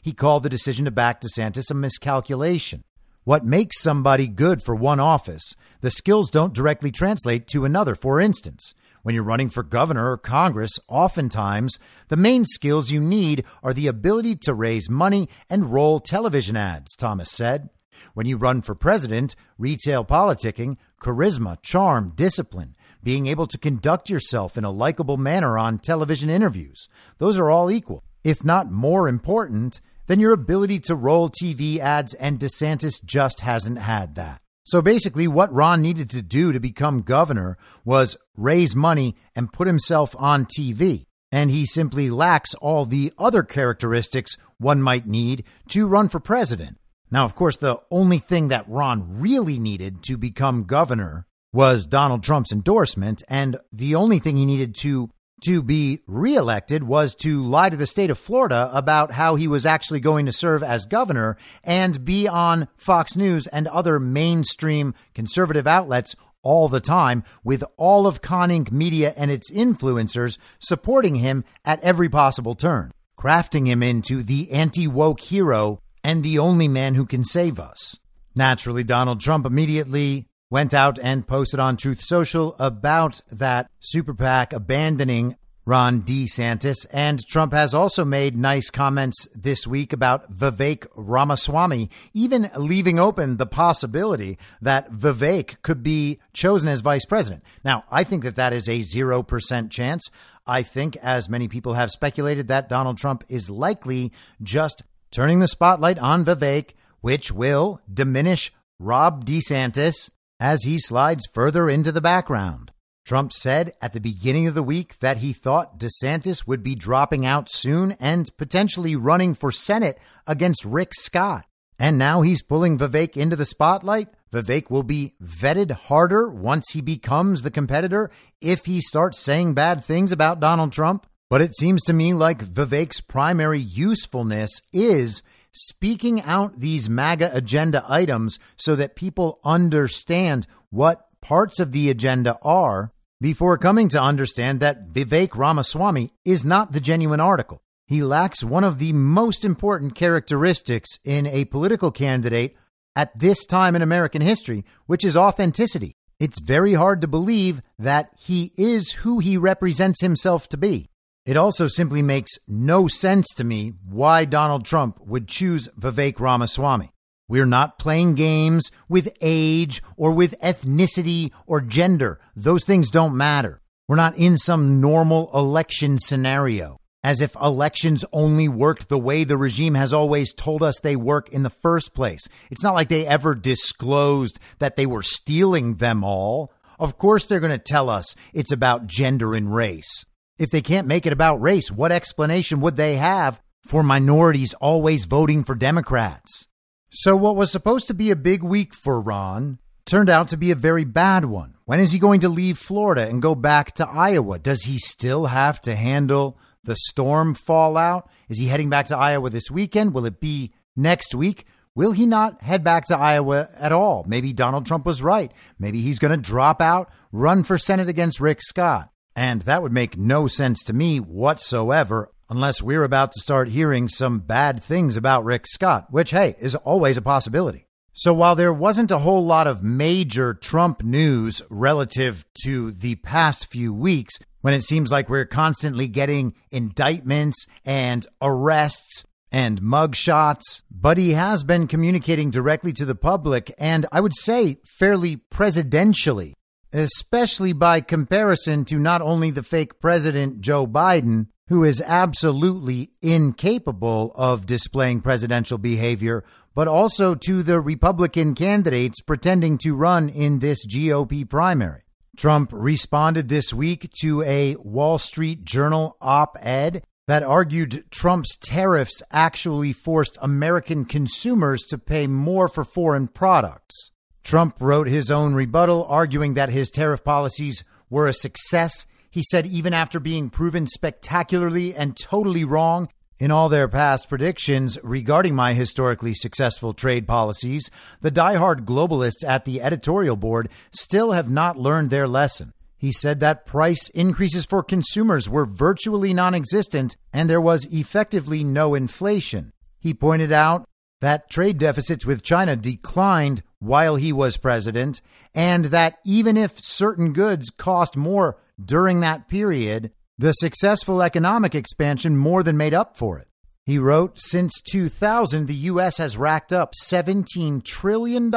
[0.02, 2.82] He called the decision to back DeSantis a miscalculation.
[3.24, 7.94] What makes somebody good for one office, the skills don't directly translate to another.
[7.94, 11.78] For instance, when you're running for governor or Congress, oftentimes
[12.08, 16.96] the main skills you need are the ability to raise money and roll television ads,
[16.96, 17.68] Thomas said.
[18.14, 24.56] When you run for president, retail politicking, charisma, charm, discipline, being able to conduct yourself
[24.56, 29.80] in a likable manner on television interviews, those are all equal, if not more important
[30.06, 34.42] than your ability to roll TV ads, and DeSantis just hasn't had that.
[34.64, 37.56] So basically, what Ron needed to do to become governor
[37.86, 41.06] was raise money and put himself on TV.
[41.32, 46.78] And he simply lacks all the other characteristics one might need to run for president.
[47.10, 52.22] Now, of course, the only thing that Ron really needed to become governor was Donald
[52.22, 55.10] Trump's endorsement, and the only thing he needed to
[55.44, 59.64] to be reelected was to lie to the state of Florida about how he was
[59.64, 65.64] actually going to serve as governor and be on Fox News and other mainstream conservative
[65.64, 68.72] outlets all the time, with all of Con Inc.
[68.72, 74.86] media and its influencers supporting him at every possible turn, crafting him into the anti
[74.86, 77.98] woke hero and the only man who can save us.
[78.34, 84.52] Naturally, Donald Trump immediately went out and posted on Truth Social about that super PAC
[84.52, 85.36] abandoning
[85.68, 86.86] Ron DeSantis.
[86.90, 93.36] And Trump has also made nice comments this week about Vivek Ramaswamy, even leaving open
[93.36, 97.42] the possibility that Vivek could be chosen as vice president.
[97.64, 100.10] Now, I think that that is a 0% chance.
[100.46, 104.10] I think, as many people have speculated, that Donald Trump is likely
[104.42, 111.68] just turning the spotlight on Vivek, which will diminish Ron DeSantis as he slides further
[111.68, 112.72] into the background.
[113.04, 117.24] Trump said at the beginning of the week that he thought DeSantis would be dropping
[117.24, 121.46] out soon and potentially running for Senate against Rick Scott.
[121.78, 124.08] And now he's pulling Vivek into the spotlight.
[124.30, 128.10] Vivek will be vetted harder once he becomes the competitor
[128.42, 131.06] if he starts saying bad things about Donald Trump.
[131.30, 137.84] But it seems to me like Vivek's primary usefulness is speaking out these MAGA agenda
[137.86, 144.60] items so that people understand what parts of the agenda are before coming to understand
[144.60, 147.60] that Vivek Ramaswamy is not the genuine article.
[147.86, 152.56] He lacks one of the most important characteristics in a political candidate
[152.94, 155.96] at this time in American history, which is authenticity.
[156.20, 160.90] It's very hard to believe that he is who he represents himself to be.
[161.28, 166.90] It also simply makes no sense to me why Donald Trump would choose Vivek Ramaswamy.
[167.28, 172.18] We're not playing games with age or with ethnicity or gender.
[172.34, 173.60] Those things don't matter.
[173.86, 179.36] We're not in some normal election scenario, as if elections only worked the way the
[179.36, 182.26] regime has always told us they work in the first place.
[182.50, 186.54] It's not like they ever disclosed that they were stealing them all.
[186.78, 190.06] Of course, they're going to tell us it's about gender and race.
[190.38, 195.04] If they can't make it about race, what explanation would they have for minorities always
[195.04, 196.46] voting for Democrats?
[196.90, 200.50] So, what was supposed to be a big week for Ron turned out to be
[200.50, 201.54] a very bad one.
[201.64, 204.38] When is he going to leave Florida and go back to Iowa?
[204.38, 208.08] Does he still have to handle the storm fallout?
[208.28, 209.94] Is he heading back to Iowa this weekend?
[209.94, 211.46] Will it be next week?
[211.74, 214.04] Will he not head back to Iowa at all?
[214.06, 215.32] Maybe Donald Trump was right.
[215.58, 218.90] Maybe he's going to drop out, run for Senate against Rick Scott.
[219.18, 223.88] And that would make no sense to me whatsoever unless we're about to start hearing
[223.88, 227.66] some bad things about Rick Scott, which, hey, is always a possibility.
[227.92, 233.50] So while there wasn't a whole lot of major Trump news relative to the past
[233.50, 240.96] few weeks, when it seems like we're constantly getting indictments and arrests and mugshots, but
[240.96, 246.34] he has been communicating directly to the public and I would say fairly presidentially
[246.72, 254.12] especially by comparison to not only the fake president Joe Biden, who is absolutely incapable
[254.14, 260.66] of displaying presidential behavior, but also to the Republican candidates pretending to run in this
[260.66, 261.82] GOP primary.
[262.16, 269.02] Trump responded this week to a Wall Street Journal op ed that argued Trump's tariffs
[269.10, 273.92] actually forced American consumers to pay more for foreign products.
[274.22, 278.86] Trump wrote his own rebuttal, arguing that his tariff policies were a success.
[279.10, 282.88] He said, even after being proven spectacularly and totally wrong
[283.18, 289.44] in all their past predictions regarding my historically successful trade policies, the diehard globalists at
[289.44, 292.52] the editorial board still have not learned their lesson.
[292.76, 298.44] He said that price increases for consumers were virtually non existent and there was effectively
[298.44, 299.52] no inflation.
[299.80, 300.64] He pointed out
[301.00, 305.00] that trade deficits with China declined while he was president,
[305.34, 312.16] and that even if certain goods cost more during that period, the successful economic expansion
[312.16, 313.28] more than made up for it.
[313.64, 315.98] He wrote, Since 2000, the U.S.
[315.98, 318.32] has racked up $17 trillion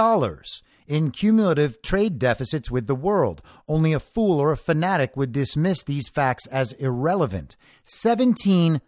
[0.87, 3.41] in cumulative trade deficits with the world.
[3.67, 7.55] Only a fool or a fanatic would dismiss these facts as irrelevant.
[7.85, 8.81] $17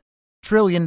[0.44, 0.86] trillion.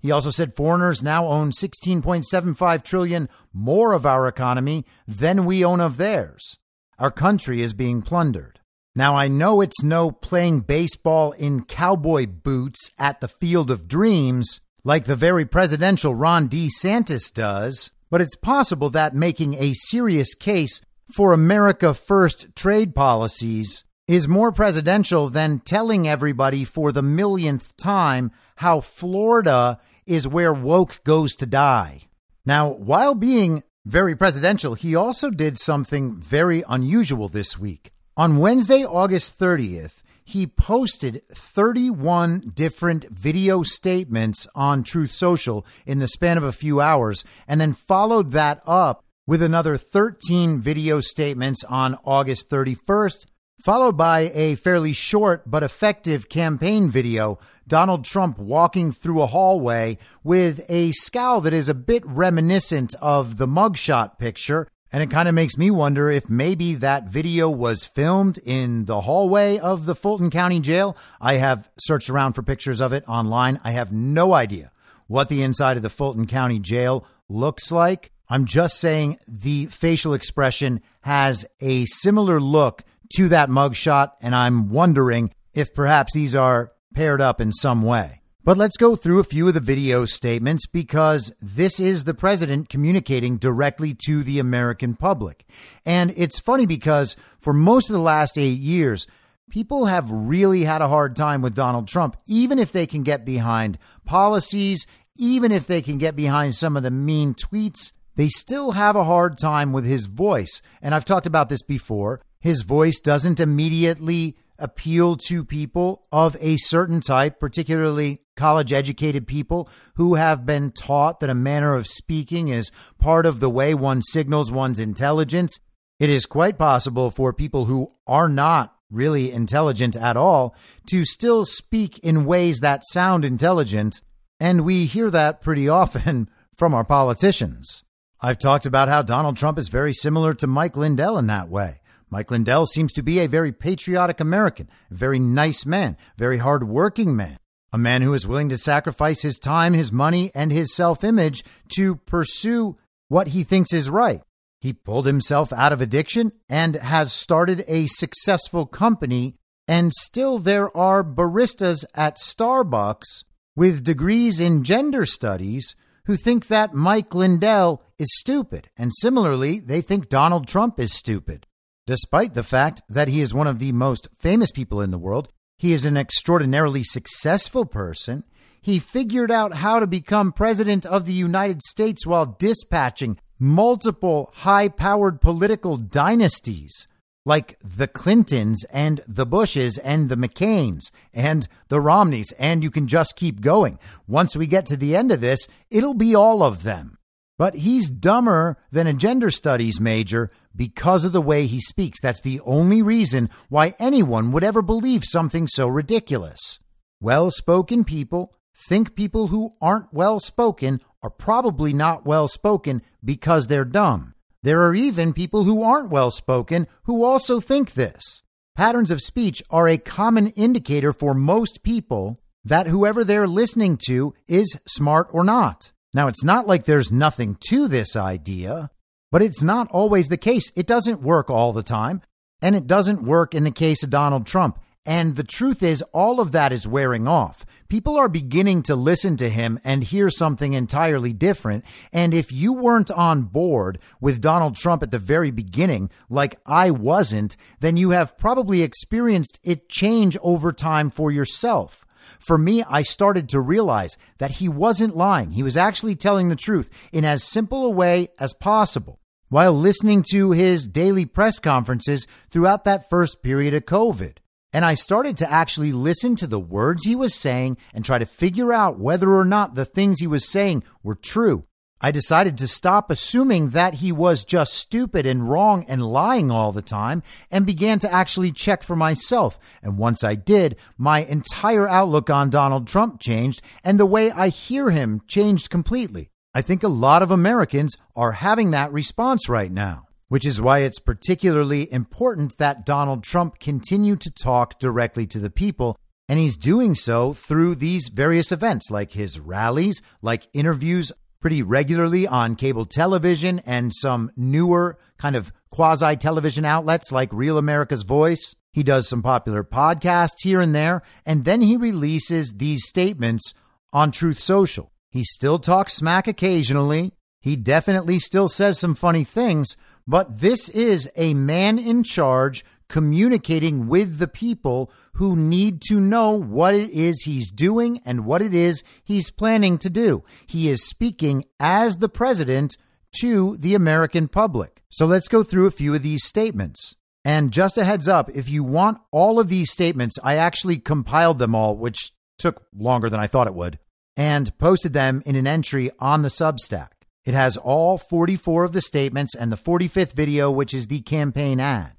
[0.00, 5.80] He also said foreigners now own 16.75 trillion more of our economy than we own
[5.80, 6.58] of theirs.
[6.98, 8.60] Our country is being plundered.
[8.94, 14.60] Now I know it's no playing baseball in cowboy boots at the Field of Dreams
[14.84, 20.80] like the very presidential Ron DeSantis does, but it's possible that making a serious case
[21.14, 28.30] for America First trade policies is more presidential than telling everybody for the millionth time
[28.56, 29.78] how Florida
[30.08, 32.02] is where woke goes to die.
[32.44, 37.92] Now, while being very presidential, he also did something very unusual this week.
[38.16, 46.08] On Wednesday, August 30th, he posted 31 different video statements on Truth Social in the
[46.08, 51.64] span of a few hours, and then followed that up with another 13 video statements
[51.64, 53.26] on August 31st,
[53.62, 57.38] followed by a fairly short but effective campaign video
[57.68, 63.36] Donald Trump walking through a hallway with a scowl that is a bit reminiscent of
[63.36, 67.84] the mugshot picture and it kind of makes me wonder if maybe that video was
[67.84, 70.96] filmed in the hallway of the Fulton County Jail.
[71.20, 73.60] I have searched around for pictures of it online.
[73.62, 74.72] I have no idea
[75.06, 78.12] what the inside of the Fulton County Jail looks like.
[78.30, 82.82] I'm just saying the facial expression has a similar look
[83.16, 88.22] to that mugshot, and I'm wondering if perhaps these are paired up in some way.
[88.44, 92.70] But let's go through a few of the video statements because this is the president
[92.70, 95.44] communicating directly to the American public.
[95.84, 99.06] And it's funny because for most of the last eight years,
[99.50, 103.26] people have really had a hard time with Donald Trump, even if they can get
[103.26, 103.76] behind
[104.06, 104.86] policies,
[105.18, 107.92] even if they can get behind some of the mean tweets.
[108.16, 110.62] They still have a hard time with his voice.
[110.80, 112.22] And I've talked about this before.
[112.40, 119.68] His voice doesn't immediately appeal to people of a certain type, particularly college educated people
[119.94, 124.02] who have been taught that a manner of speaking is part of the way one
[124.02, 125.58] signals one's intelligence.
[125.98, 130.54] It is quite possible for people who are not really intelligent at all
[130.86, 134.00] to still speak in ways that sound intelligent,
[134.40, 137.84] and we hear that pretty often from our politicians.
[138.20, 141.80] I've talked about how Donald Trump is very similar to Mike Lindell in that way.
[142.10, 147.14] Mike Lindell seems to be a very patriotic American, a very nice man, very hardworking
[147.14, 147.36] man,
[147.72, 151.44] a man who is willing to sacrifice his time, his money, and his self image
[151.68, 152.76] to pursue
[153.08, 154.22] what he thinks is right.
[154.60, 159.36] He pulled himself out of addiction and has started a successful company,
[159.68, 165.74] and still there are baristas at Starbucks with degrees in gender studies
[166.06, 171.46] who think that Mike Lindell is stupid, and similarly, they think Donald Trump is stupid.
[171.88, 175.30] Despite the fact that he is one of the most famous people in the world,
[175.56, 178.24] he is an extraordinarily successful person.
[178.60, 184.68] He figured out how to become president of the United States while dispatching multiple high
[184.68, 186.86] powered political dynasties
[187.24, 192.32] like the Clintons and the Bushes and the McCains and the Romneys.
[192.32, 193.78] And you can just keep going.
[194.06, 196.97] Once we get to the end of this, it'll be all of them.
[197.38, 202.00] But he's dumber than a gender studies major because of the way he speaks.
[202.00, 206.58] That's the only reason why anyone would ever believe something so ridiculous.
[207.00, 208.34] Well spoken people
[208.68, 214.14] think people who aren't well spoken are probably not well spoken because they're dumb.
[214.42, 218.22] There are even people who aren't well spoken who also think this.
[218.56, 224.14] Patterns of speech are a common indicator for most people that whoever they're listening to
[224.26, 225.70] is smart or not.
[225.94, 228.70] Now, it's not like there's nothing to this idea,
[229.10, 230.52] but it's not always the case.
[230.54, 232.02] It doesn't work all the time,
[232.42, 234.58] and it doesn't work in the case of Donald Trump.
[234.84, 237.44] And the truth is, all of that is wearing off.
[237.68, 241.64] People are beginning to listen to him and hear something entirely different.
[241.92, 246.70] And if you weren't on board with Donald Trump at the very beginning, like I
[246.70, 251.84] wasn't, then you have probably experienced it change over time for yourself.
[252.18, 255.32] For me, I started to realize that he wasn't lying.
[255.32, 260.02] He was actually telling the truth in as simple a way as possible while listening
[260.10, 264.16] to his daily press conferences throughout that first period of COVID.
[264.52, 268.06] And I started to actually listen to the words he was saying and try to
[268.06, 271.44] figure out whether or not the things he was saying were true.
[271.80, 276.52] I decided to stop assuming that he was just stupid and wrong and lying all
[276.52, 279.38] the time and began to actually check for myself.
[279.62, 284.28] And once I did, my entire outlook on Donald Trump changed and the way I
[284.28, 286.10] hear him changed completely.
[286.34, 290.60] I think a lot of Americans are having that response right now which is why
[290.60, 295.78] it's particularly important that Donald Trump continue to talk directly to the people.
[296.08, 300.90] And he's doing so through these various events, like his rallies, like interviews
[301.20, 307.38] pretty regularly on cable television and some newer kind of quasi television outlets like Real
[307.38, 308.34] America's Voice.
[308.52, 313.34] He does some popular podcasts here and there, and then he releases these statements
[313.72, 314.72] on Truth Social.
[314.90, 316.92] He still talks smack occasionally.
[317.20, 319.56] He definitely still says some funny things,
[319.86, 326.12] but this is a man in charge communicating with the people who need to know
[326.12, 330.02] what it is he's doing and what it is he's planning to do.
[330.26, 332.56] He is speaking as the president
[333.00, 334.62] to the American public.
[334.70, 336.74] So let's go through a few of these statements.
[337.04, 341.18] And just a heads up, if you want all of these statements, I actually compiled
[341.18, 343.58] them all, which took longer than I thought it would,
[343.96, 346.70] and posted them in an entry on the Substack.
[347.06, 351.40] It has all 44 of the statements and the 45th video, which is the campaign
[351.40, 351.77] ad.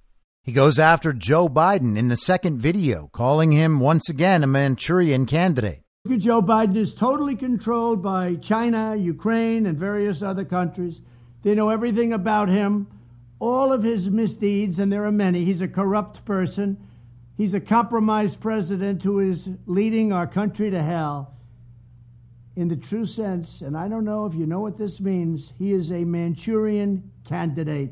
[0.49, 5.27] He goes after Joe Biden in the second video, calling him once again a Manchurian
[5.27, 5.83] candidate.
[6.17, 11.01] Joe Biden is totally controlled by China, Ukraine, and various other countries.
[11.43, 12.87] They know everything about him,
[13.37, 15.45] all of his misdeeds, and there are many.
[15.45, 16.79] He's a corrupt person.
[17.37, 21.35] He's a compromised president who is leading our country to hell
[22.55, 25.73] in the true sense, and I don't know if you know what this means, he
[25.73, 27.91] is a Manchurian candidate.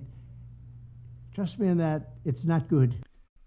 [1.38, 2.96] Trust me in that, it's not good.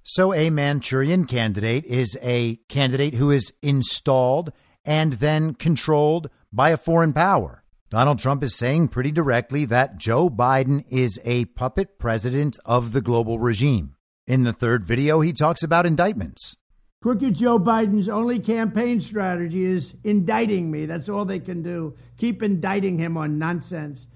[0.05, 4.53] So, a Manchurian candidate is a candidate who is installed
[4.85, 7.65] and then controlled by a foreign power.
[7.91, 13.01] Donald Trump is saying pretty directly that Joe Biden is a puppet president of the
[13.01, 13.97] global regime.
[14.25, 16.55] In the third video, he talks about indictments.
[17.03, 20.87] Crooked Joe Biden's only campaign strategy is indicting me.
[20.87, 21.97] That's all they can do.
[22.19, 24.07] Keep indicting him on nonsense.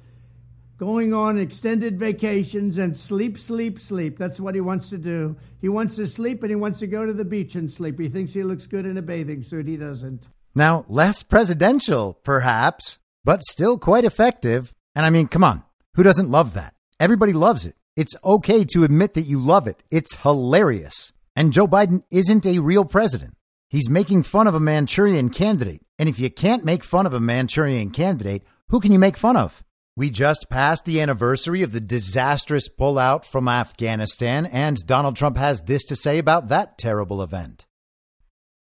[0.85, 4.19] Going on extended vacations and sleep, sleep, sleep.
[4.19, 5.35] That's what he wants to do.
[5.63, 7.99] He wants to sleep and he wants to go to the beach and sleep.
[7.99, 9.67] He thinks he looks good in a bathing suit.
[9.67, 10.25] He doesn't.
[10.55, 14.75] Now, less presidential, perhaps, but still quite effective.
[14.95, 15.63] And I mean, come on.
[15.95, 16.75] Who doesn't love that?
[17.01, 17.77] Everybody loves it.
[17.97, 19.83] It's okay to admit that you love it.
[19.91, 21.15] It's hilarious.
[21.35, 23.39] And Joe Biden isn't a real president.
[23.71, 25.81] He's making fun of a Manchurian candidate.
[25.99, 29.39] And if you can't make fun of a Manchurian candidate, who can you make fun
[29.39, 29.65] of?
[29.97, 35.61] We just passed the anniversary of the disastrous pullout from Afghanistan, and Donald Trump has
[35.61, 37.65] this to say about that terrible event.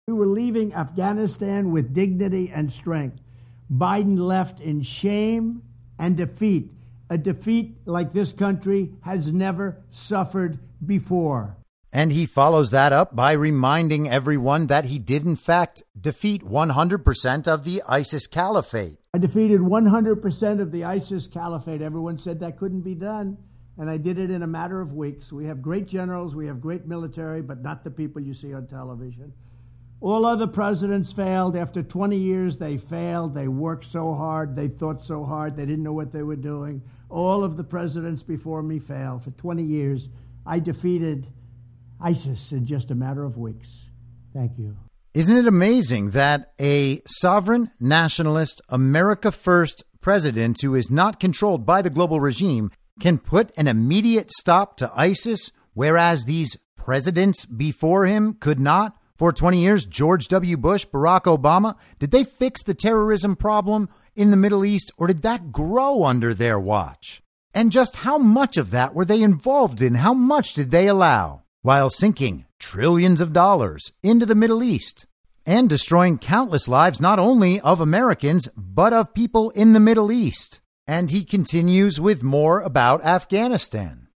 [0.10, 3.22] We were leaving Afghanistan with dignity and strength.
[3.72, 5.62] Biden left in shame
[5.98, 6.70] and defeat,
[7.10, 11.56] a defeat like this country has never suffered before.
[11.94, 17.48] And he follows that up by reminding everyone that he did, in fact, defeat 100%
[17.48, 18.98] of the ISIS caliphate.
[19.14, 21.82] I defeated 100% of the ISIS caliphate.
[21.82, 23.38] Everyone said that couldn't be done.
[23.78, 25.34] And I did it in a matter of weeks.
[25.34, 28.68] We have great generals, we have great military, but not the people you see on
[28.68, 29.34] television.
[30.00, 31.58] All other presidents failed.
[31.58, 33.34] After 20 years, they failed.
[33.34, 34.56] They worked so hard.
[34.56, 35.58] They thought so hard.
[35.58, 36.82] They didn't know what they were doing.
[37.10, 39.24] All of the presidents before me failed.
[39.24, 40.08] For 20 years,
[40.46, 41.28] I defeated
[42.00, 43.90] ISIS in just a matter of weeks.
[44.34, 44.76] Thank you.
[45.14, 51.82] Isn't it amazing that a sovereign, nationalist, America First president who is not controlled by
[51.82, 58.36] the global regime can put an immediate stop to ISIS, whereas these presidents before him
[58.36, 58.96] could not?
[59.18, 60.56] For 20 years, George W.
[60.56, 65.24] Bush, Barack Obama, did they fix the terrorism problem in the Middle East or did
[65.24, 67.22] that grow under their watch?
[67.54, 69.96] And just how much of that were they involved in?
[69.96, 71.42] How much did they allow?
[71.64, 75.08] while sinking trillions of dollars into the Middle East
[75.48, 80.62] and destroying countless lives not only of Americans, but of people in the Middle East.
[80.86, 84.08] And he continues with more about Afghanistan.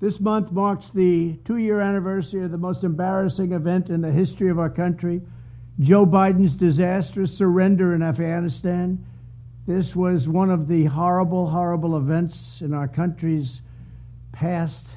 [0.00, 4.48] This month marks the two year anniversary of the most embarrassing event in the history
[4.48, 5.20] of our country
[5.80, 9.04] Joe Biden's disastrous surrender in Afghanistan.
[9.66, 13.60] This was one of the horrible, horrible events in our country's
[14.30, 14.88] past,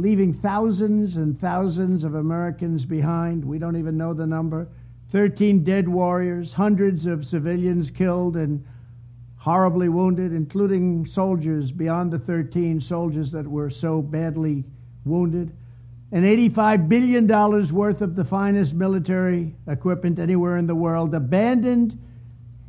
[0.00, 3.44] leaving thousands and thousands of Americans behind.
[3.44, 4.68] We don't even know the number.
[5.10, 8.64] 13 dead warriors, hundreds of civilians killed and
[9.36, 14.64] horribly wounded, including soldiers beyond the 13 soldiers that were so badly
[15.04, 15.52] wounded
[16.10, 17.26] and $85 billion
[17.74, 21.98] worth of the finest military equipment anywhere in the world abandoned,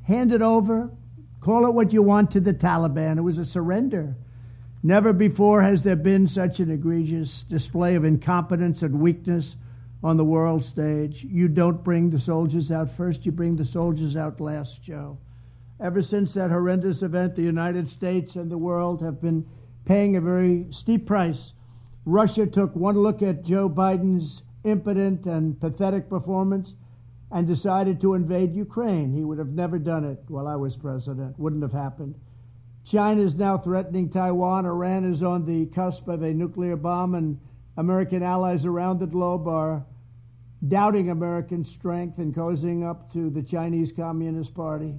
[0.04, 0.90] handed over,
[1.40, 3.18] call it what you want, to the Taliban.
[3.18, 4.16] It was a surrender.
[4.82, 9.56] Never before has there been such an egregious display of incompetence and weakness
[10.04, 11.24] on the world stage.
[11.24, 15.18] You don't bring the soldiers out first, you bring the soldiers out last, Joe.
[15.80, 19.46] Ever since that horrendous event, the United States and the world have been
[19.86, 21.54] paying a very steep price
[22.06, 26.76] Russia took one look at Joe Biden's impotent and pathetic performance
[27.32, 29.14] and decided to invade Ukraine.
[29.14, 31.38] He would have never done it while I was president.
[31.38, 32.16] Wouldn't have happened.
[32.84, 34.66] China is now threatening Taiwan.
[34.66, 37.40] Iran is on the cusp of a nuclear bomb, and
[37.78, 39.86] American allies around the globe are
[40.68, 44.96] doubting American strength and cozying up to the Chinese Communist Party.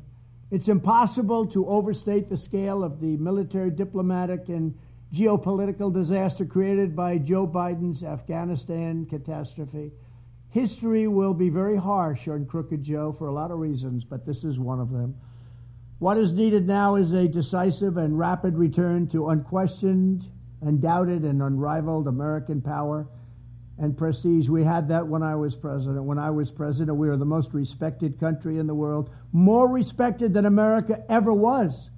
[0.51, 4.74] It's impossible to overstate the scale of the military, diplomatic, and
[5.12, 9.93] geopolitical disaster created by Joe Biden's Afghanistan catastrophe.
[10.49, 14.45] History will be very harsh on Crooked Joe for a lot of reasons, but this
[14.45, 15.14] is one of them.
[16.01, 20.26] What is needed now is a decisive and rapid return to unquestioned,
[20.62, 23.07] undoubted, and unrivaled American power
[23.76, 24.48] and prestige.
[24.48, 26.03] We had that when I was president.
[26.03, 30.32] When I was president, we were the most respected country in the world, more respected
[30.32, 31.90] than America ever was.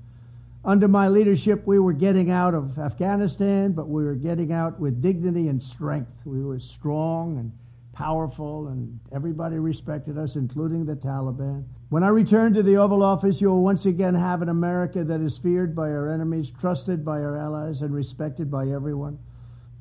[0.64, 5.00] Under my leadership, we were getting out of Afghanistan, but we were getting out with
[5.00, 6.11] dignity and strength.
[6.24, 7.53] We were strong and
[7.92, 11.66] powerful, and everybody respected us, including the Taliban.
[11.93, 15.20] When I return to the Oval Office, you will once again have an America that
[15.20, 19.18] is feared by our enemies, trusted by our allies, and respected by everyone.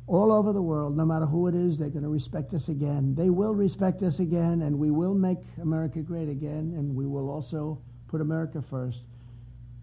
[0.07, 3.15] All over the world, no matter who it is, they're going to respect us again.
[3.15, 7.29] They will respect us again, and we will make America great again, and we will
[7.29, 9.05] also put America first.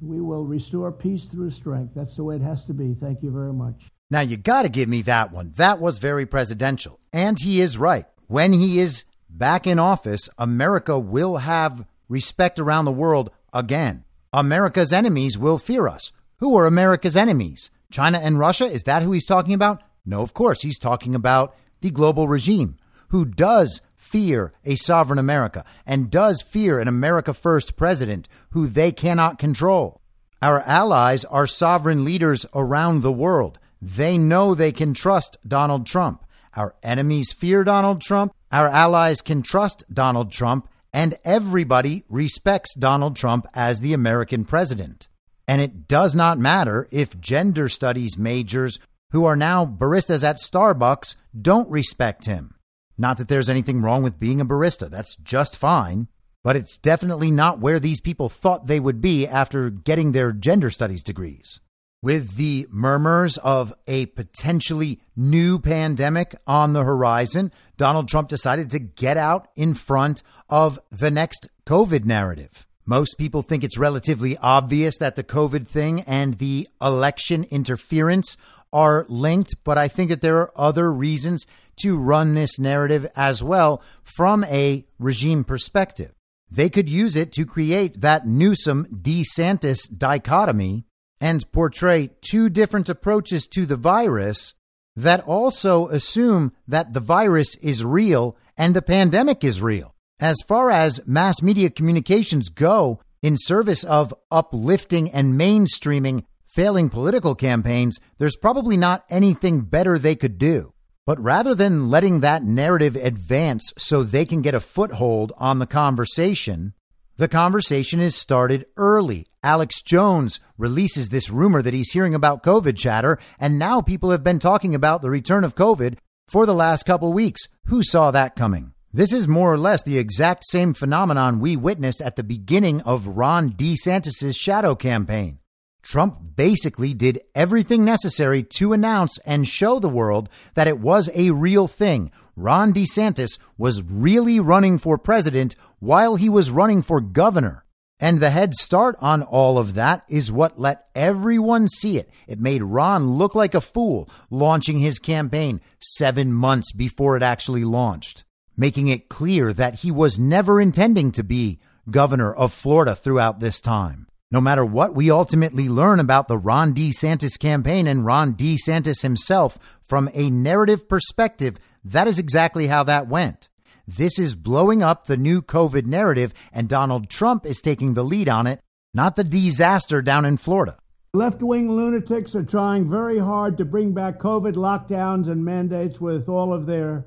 [0.03, 1.95] We will restore peace through strength.
[1.95, 2.93] That's the way it has to be.
[2.93, 3.87] Thank you very much.
[4.11, 5.53] Now, you got to give me that one.
[5.57, 7.01] That was very presidential.
[7.11, 8.05] And he is right.
[8.27, 14.05] When he is back in office, America will have respect around the world again.
[14.33, 16.13] America's enemies will fear us.
[16.39, 17.71] Who are America's enemies?
[17.91, 18.67] China and Russia?
[18.67, 19.83] Is that who he's talking about?
[20.05, 20.63] No, of course.
[20.63, 22.77] He's talking about the global regime
[23.09, 28.93] who does fear a sovereign America and does fear an America First president who they
[28.93, 30.01] cannot control.
[30.41, 33.59] Our allies are sovereign leaders around the world.
[33.83, 36.25] They know they can trust Donald Trump.
[36.55, 38.33] Our enemies fear Donald Trump.
[38.51, 40.69] Our allies can trust Donald Trump.
[40.93, 45.09] And everybody respects Donald Trump as the American president.
[45.47, 48.79] And it does not matter if gender studies majors
[49.13, 52.55] who are now baristas at Starbucks don't respect him.
[52.99, 56.09] Not that there's anything wrong with being a barista, that's just fine.
[56.45, 60.71] But it's definitely not where these people thought they would be after getting their gender
[60.71, 61.61] studies degrees.
[62.01, 68.79] With the murmurs of a potentially new pandemic on the horizon, Donald Trump decided to
[68.79, 72.67] get out in front of the next COVID narrative.
[72.87, 78.37] Most people think it's relatively obvious that the COVID thing and the election interference
[78.73, 81.47] are linked, but I think that there are other reasons
[81.83, 86.13] to run this narrative as well from a regime perspective.
[86.51, 90.85] They could use it to create that Newsom DeSantis dichotomy
[91.21, 94.55] and portray two different approaches to the virus
[94.97, 99.95] that also assume that the virus is real and the pandemic is real.
[100.21, 107.37] As far as mass media communications go, in service of uplifting and mainstreaming failing political
[107.37, 110.73] campaigns, there's probably not anything better they could do.
[111.07, 115.67] But rather than letting that narrative advance so they can get a foothold on the
[115.67, 116.75] conversation,
[117.17, 119.27] the conversation is started early.
[119.45, 124.25] Alex Jones releases this rumor that he's hearing about COVID chatter, and now people have
[124.25, 125.97] been talking about the return of COVID
[126.27, 127.47] for the last couple weeks.
[127.67, 128.73] Who saw that coming?
[128.93, 133.07] This is more or less the exact same phenomenon we witnessed at the beginning of
[133.07, 135.41] Ron DeSantis' shadow campaign.
[135.83, 141.31] Trump basically did everything necessary to announce and show the world that it was a
[141.33, 142.11] real thing.
[142.35, 147.65] Ron DeSantis was really running for president while he was running for governor.
[148.01, 152.09] And the head start on all of that is what let everyone see it.
[152.27, 157.65] It made Ron look like a fool launching his campaign seven months before it actually
[157.65, 158.25] launched,
[158.59, 161.59] making it clear that he was never intending to be
[161.91, 164.07] governor of Florida throughout this time.
[164.31, 169.59] No matter what we ultimately learn about the Ron DeSantis campaign and Ron DeSantis himself
[169.83, 173.49] from a narrative perspective, that is exactly how that went.
[173.87, 178.29] This is blowing up the new COVID narrative, and Donald Trump is taking the lead
[178.29, 178.61] on it,
[178.93, 180.77] not the disaster down in Florida.
[181.15, 186.29] Left wing lunatics are trying very hard to bring back COVID lockdowns and mandates with
[186.29, 187.07] all of their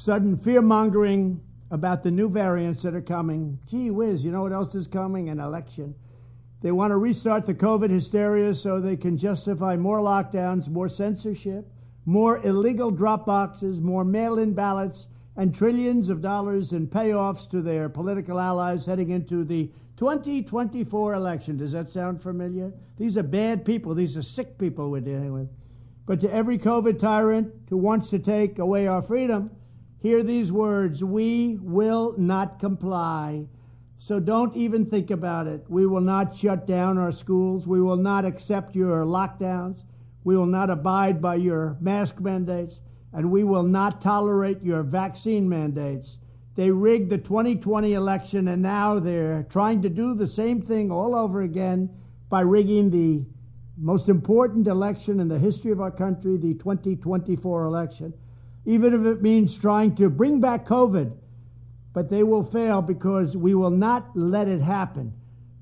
[0.00, 1.40] sudden fear mongering
[1.70, 3.58] about the new variants that are coming.
[3.66, 5.28] Gee whiz, you know what else is coming?
[5.28, 5.94] An election.
[6.62, 11.66] They want to restart the COVID hysteria so they can justify more lockdowns, more censorship,
[12.06, 17.62] more illegal drop boxes, more mail in ballots, and trillions of dollars in payoffs to
[17.62, 21.56] their political allies heading into the 2024 election.
[21.56, 22.72] Does that sound familiar?
[22.96, 23.94] These are bad people.
[23.94, 25.48] These are sick people we're dealing with.
[26.06, 29.50] But to every COVID tyrant who wants to take away our freedom,
[30.00, 33.46] hear these words We will not comply.
[33.98, 35.64] So don't even think about it.
[35.68, 37.66] We will not shut down our schools.
[37.66, 39.84] We will not accept your lockdowns.
[40.24, 42.80] We will not abide by your mask mandates
[43.12, 46.18] and we will not tolerate your vaccine mandates.
[46.54, 51.14] They rigged the 2020 election, and now they're trying to do the same thing all
[51.14, 51.90] over again
[52.28, 53.24] by rigging the
[53.76, 58.12] most important election in the history of our country, the 2024 election,
[58.64, 61.12] even if it means trying to bring back COVID.
[61.92, 65.12] But they will fail because we will not let it happen.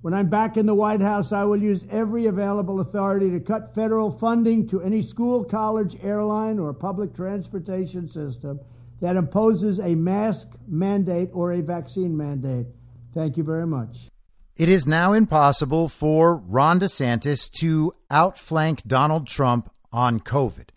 [0.03, 3.75] When I'm back in the White House, I will use every available authority to cut
[3.75, 8.61] federal funding to any school, college, airline, or public transportation system
[9.01, 12.67] that imposes a mask mandate or a vaccine mandate.
[13.15, 14.09] Thank you very much.
[14.57, 20.71] It is now impossible for Ron DeSantis to outflank Donald Trump on COVID.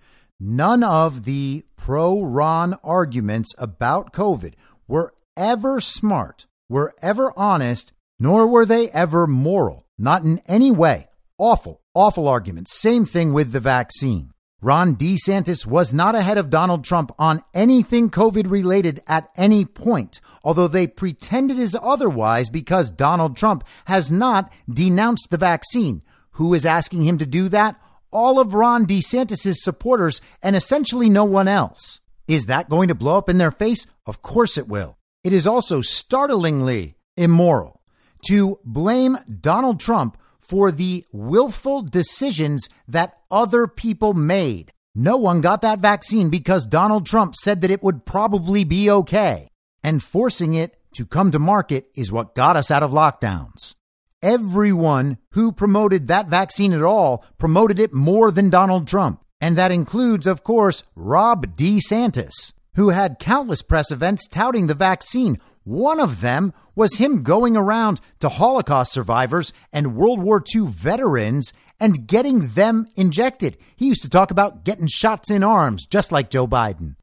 [0.43, 4.55] None of the pro Ron arguments about COVID
[4.87, 11.09] were ever smart, were ever honest, nor were they ever moral, not in any way.
[11.37, 12.73] Awful, awful arguments.
[12.73, 14.31] Same thing with the vaccine.
[14.63, 20.21] Ron DeSantis was not ahead of Donald Trump on anything COVID related at any point,
[20.43, 26.01] although they pretended as otherwise because Donald Trump has not denounced the vaccine.
[26.31, 27.79] Who is asking him to do that?
[28.11, 31.99] All of Ron DeSantis' supporters and essentially no one else.
[32.27, 33.85] Is that going to blow up in their face?
[34.05, 34.97] Of course it will.
[35.23, 37.81] It is also startlingly immoral
[38.27, 44.71] to blame Donald Trump for the willful decisions that other people made.
[44.93, 49.47] No one got that vaccine because Donald Trump said that it would probably be okay.
[49.83, 53.75] And forcing it to come to market is what got us out of lockdowns.
[54.23, 59.23] Everyone who promoted that vaccine at all promoted it more than Donald Trump.
[59.39, 65.39] And that includes, of course, Ron DeSantis, who had countless press events touting the vaccine.
[65.63, 71.51] One of them was him going around to Holocaust survivors and World War II veterans
[71.79, 73.57] and getting them injected.
[73.75, 76.95] He used to talk about getting shots in arms, just like Joe Biden.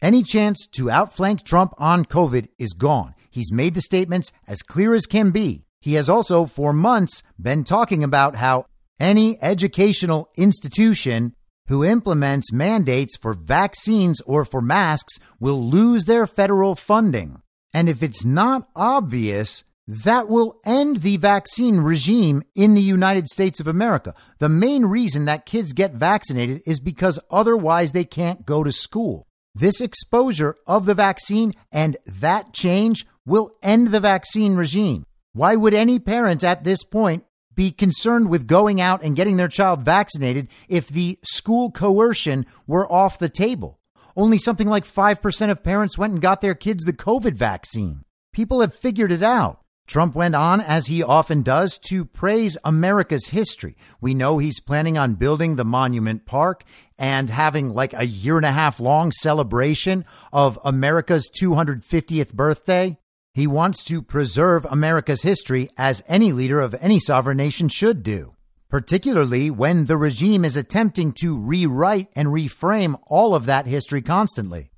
[0.00, 3.16] Any chance to outflank Trump on COVID is gone.
[3.28, 5.64] He's made the statements as clear as can be.
[5.80, 8.66] He has also, for months, been talking about how
[8.98, 11.34] any educational institution
[11.68, 17.40] who implements mandates for vaccines or for masks will lose their federal funding.
[17.72, 23.60] And if it's not obvious, that will end the vaccine regime in the United States
[23.60, 24.14] of America.
[24.38, 29.26] The main reason that kids get vaccinated is because otherwise they can't go to school.
[29.54, 35.04] This exposure of the vaccine and that change will end the vaccine regime.
[35.32, 37.24] Why would any parent at this point
[37.54, 42.90] be concerned with going out and getting their child vaccinated if the school coercion were
[42.90, 43.78] off the table?
[44.16, 48.04] Only something like 5% of parents went and got their kids the COVID vaccine.
[48.32, 49.60] People have figured it out.
[49.86, 53.76] Trump went on, as he often does, to praise America's history.
[54.00, 56.62] We know he's planning on building the Monument Park
[56.96, 62.98] and having like a year and a half long celebration of America's 250th birthday.
[63.40, 68.34] He wants to preserve America's history as any leader of any sovereign nation should do
[68.70, 74.70] particularly when the regime is attempting to rewrite and reframe all of that history constantly.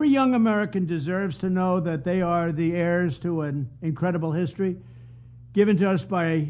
[0.00, 4.76] Every young American deserves to know that they are the heirs to an incredible history
[5.52, 6.48] given to us by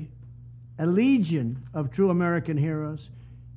[0.79, 3.11] a legion of true American heroes.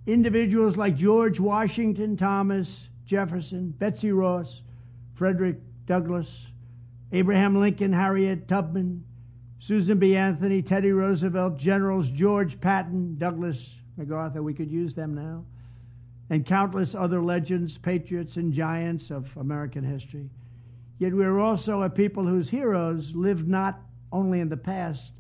[0.06, 4.64] Individuals like George Washington, Thomas Jefferson, Betsy Ross,
[5.14, 5.60] Frederick
[5.90, 6.46] Douglass,
[7.12, 9.04] Abraham Lincoln, Harriet Tubman,
[9.58, 10.16] Susan B.
[10.16, 15.44] Anthony, Teddy Roosevelt, Generals George Patton, Douglas MacArthur, we could use them now,
[16.30, 20.30] and countless other legends, patriots, and giants of American history.
[21.00, 23.82] Yet we're also a people whose heroes lived not
[24.12, 25.14] only in the past,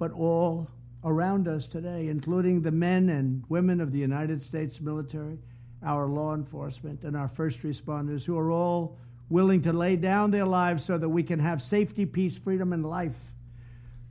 [0.00, 0.68] but all
[1.04, 5.38] around us today, including the men and women of the United States military,
[5.84, 8.98] our law enforcement, and our first responders, who are all
[9.32, 12.84] willing to lay down their lives so that we can have safety, peace, freedom, and
[12.84, 13.16] life.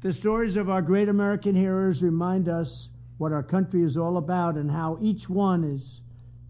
[0.02, 4.56] The stories of our great American heroes remind us what our country is all about
[4.56, 6.02] and how each one is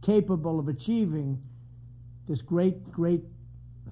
[0.02, 1.38] capable of achieving
[2.30, 3.24] this great, great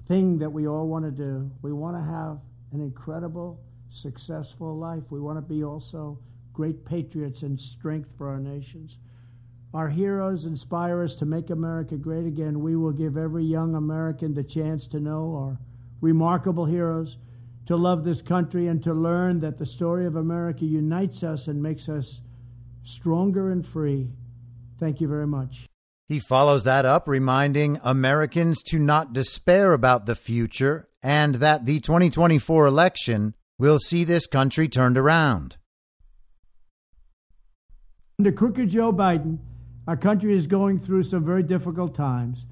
[0.08, 1.50] thing that we all want to do.
[1.60, 2.38] We want to have
[2.72, 3.60] an incredible,
[3.90, 5.02] successful life.
[5.10, 6.18] We want to be also
[6.54, 8.96] great patriots and strength for our nations.
[9.72, 12.60] Our heroes inspire us to make America great again.
[12.60, 15.60] We will give every young American the chance to know our
[16.00, 17.18] remarkable heroes,
[17.66, 21.62] to love this country, and to learn that the story of America unites us and
[21.62, 22.20] makes us
[22.82, 24.08] stronger and free.
[24.80, 25.66] Thank you very much.
[26.08, 31.78] He follows that up, reminding Americans to not despair about the future and that the
[31.78, 35.56] 2024 election will see this country turned around.
[38.18, 39.38] Under crooked Joe Biden,
[39.86, 42.46] our country is going through some very difficult times.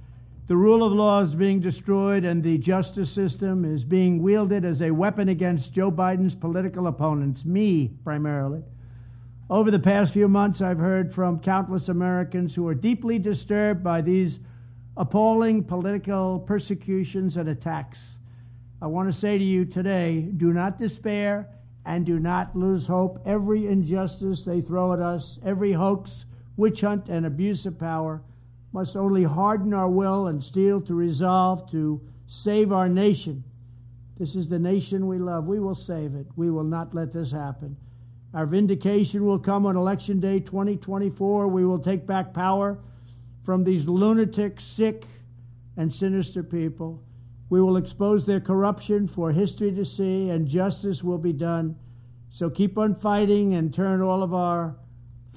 [0.47, 4.81] The rule of law is being destroyed, and the justice system is being wielded as
[4.81, 8.63] a weapon against Joe Biden's political opponents, me primarily.
[9.51, 14.01] Over the past few months, I've heard from countless Americans who are deeply disturbed by
[14.01, 14.41] these
[14.97, 18.19] appalling political persecutions and attacks.
[18.81, 21.49] I want to say to you today do not despair
[21.85, 23.21] and do not lose hope.
[23.25, 26.27] Every injustice they throw at us, every hoax,
[26.59, 28.21] witch hunt, and abuse of power
[28.73, 33.43] must only harden our will and steel to resolve to save our nation.
[34.19, 35.47] This is the nation we love.
[35.47, 36.27] We will save it.
[36.37, 37.77] We will not let this happen.
[38.35, 41.49] Our vindication will come on Election Day 2024.
[41.49, 42.79] We will take back power
[43.45, 45.07] from these lunatic, sick,
[45.77, 47.03] and sinister people.
[47.49, 51.77] We will expose their corruption for history to see, and justice will be done.
[52.31, 54.77] So keep on fighting and turn all of our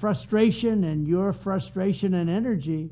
[0.02, 2.90] frustration and your frustration and energy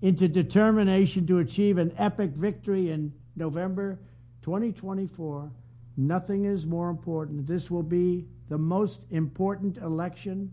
[0.00, 3.98] into determination to achieve an epic victory in November
[4.40, 5.50] 2024.
[5.98, 7.46] Nothing is more important.
[7.46, 10.50] This will be the most important election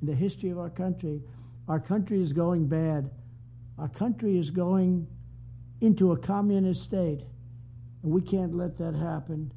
[0.00, 1.22] in the history of our country.
[1.68, 3.08] Our country is going bad.
[3.78, 5.06] Our country is going
[5.80, 7.20] into a communist state,
[8.02, 9.52] and we can't let that happen.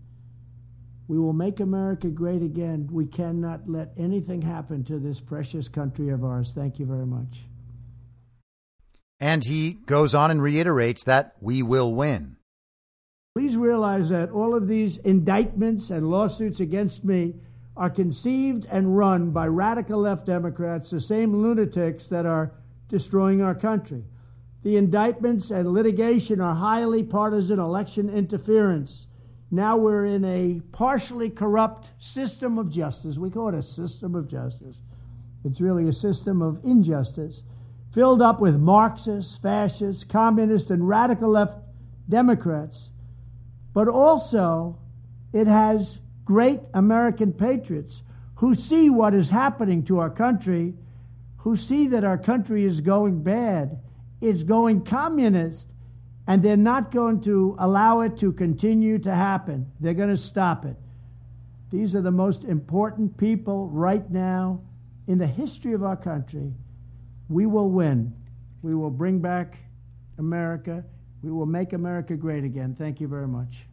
[1.07, 2.89] We will make America great again.
[2.91, 6.51] We cannot let anything happen to this precious country of ours.
[6.53, 7.43] Thank you very much.
[9.19, 12.37] And he goes on and reiterates that we will win.
[13.35, 17.35] Please realize that all of these indictments and lawsuits against me
[17.77, 22.53] are conceived and run by radical left Democrats, the same lunatics that are
[22.87, 24.03] destroying our country.
[24.63, 29.07] The indictments and litigation are highly partisan election interference.
[29.51, 33.17] Now we're in a partially corrupt system of justice.
[33.17, 34.81] We call it a system of justice.
[35.43, 37.43] It's really a system of injustice
[37.91, 41.57] filled up with Marxists, fascists, communists, and radical left
[42.09, 42.89] Democrats.
[43.73, 44.77] But also,
[45.31, 48.01] it has great American patriots
[48.35, 50.73] who see what is happening to our country,
[51.37, 53.79] who see that our country is going bad,
[54.19, 55.73] it's going communist,
[56.27, 59.71] and they're not going to allow it to continue to happen.
[59.79, 60.75] They're going to stop it.
[61.71, 64.61] These are the most important people right now
[65.07, 66.53] in the history of our country.
[67.29, 68.13] We will win.
[68.61, 69.57] We will bring back
[70.17, 70.83] America.
[71.21, 72.75] We will make America great again.
[72.77, 73.65] Thank you very much.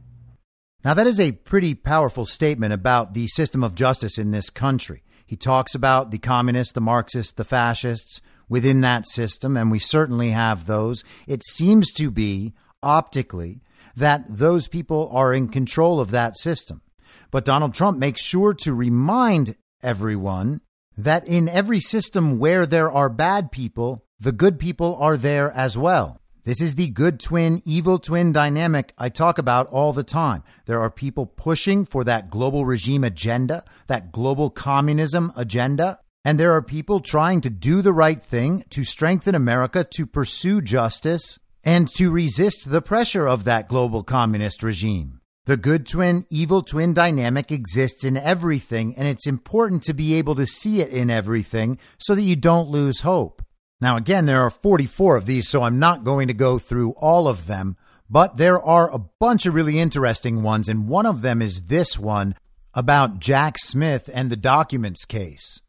[0.85, 5.05] Now, that is a pretty powerful statement about the system of justice in this country.
[5.25, 8.21] He talks about the communists, the Marxists, the fascists
[8.53, 11.03] within that system, and we certainly have those.
[11.27, 13.63] It seems to be optically
[13.97, 16.83] that those people are in control of that system.
[17.31, 20.61] But Donald Trump makes sure to remind everyone
[20.99, 25.79] that in every system where there are bad people, the good people are there as
[25.79, 26.21] well.
[26.45, 30.43] This is the good twin, evil twin dynamic I talk about all the time.
[30.67, 36.01] There are people pushing for that global regime agenda, that global communism agenda.
[36.25, 40.63] And there are people trying to do the right thing to strengthen America, to pursue
[40.63, 45.21] justice, and to resist the pressure of that global communist regime.
[45.45, 50.37] The good twin, evil twin dynamic exists in everything, and it's important to be able
[50.37, 53.43] to see it in everything so that you don't lose hope.
[53.81, 57.27] Now, again, there are 44 of these, so I'm not going to go through all
[57.27, 57.77] of them,
[58.09, 61.99] but there are a bunch of really interesting ones, and one of them is this
[61.99, 62.37] one
[62.73, 65.61] about Jack Smith and the documents case.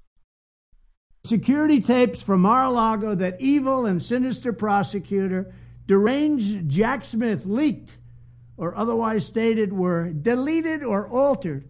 [1.25, 5.53] Security tapes from Mar a Lago that evil and sinister prosecutor,
[5.87, 7.95] deranged Jack Smith, leaked
[8.57, 11.63] or otherwise stated were deleted or altered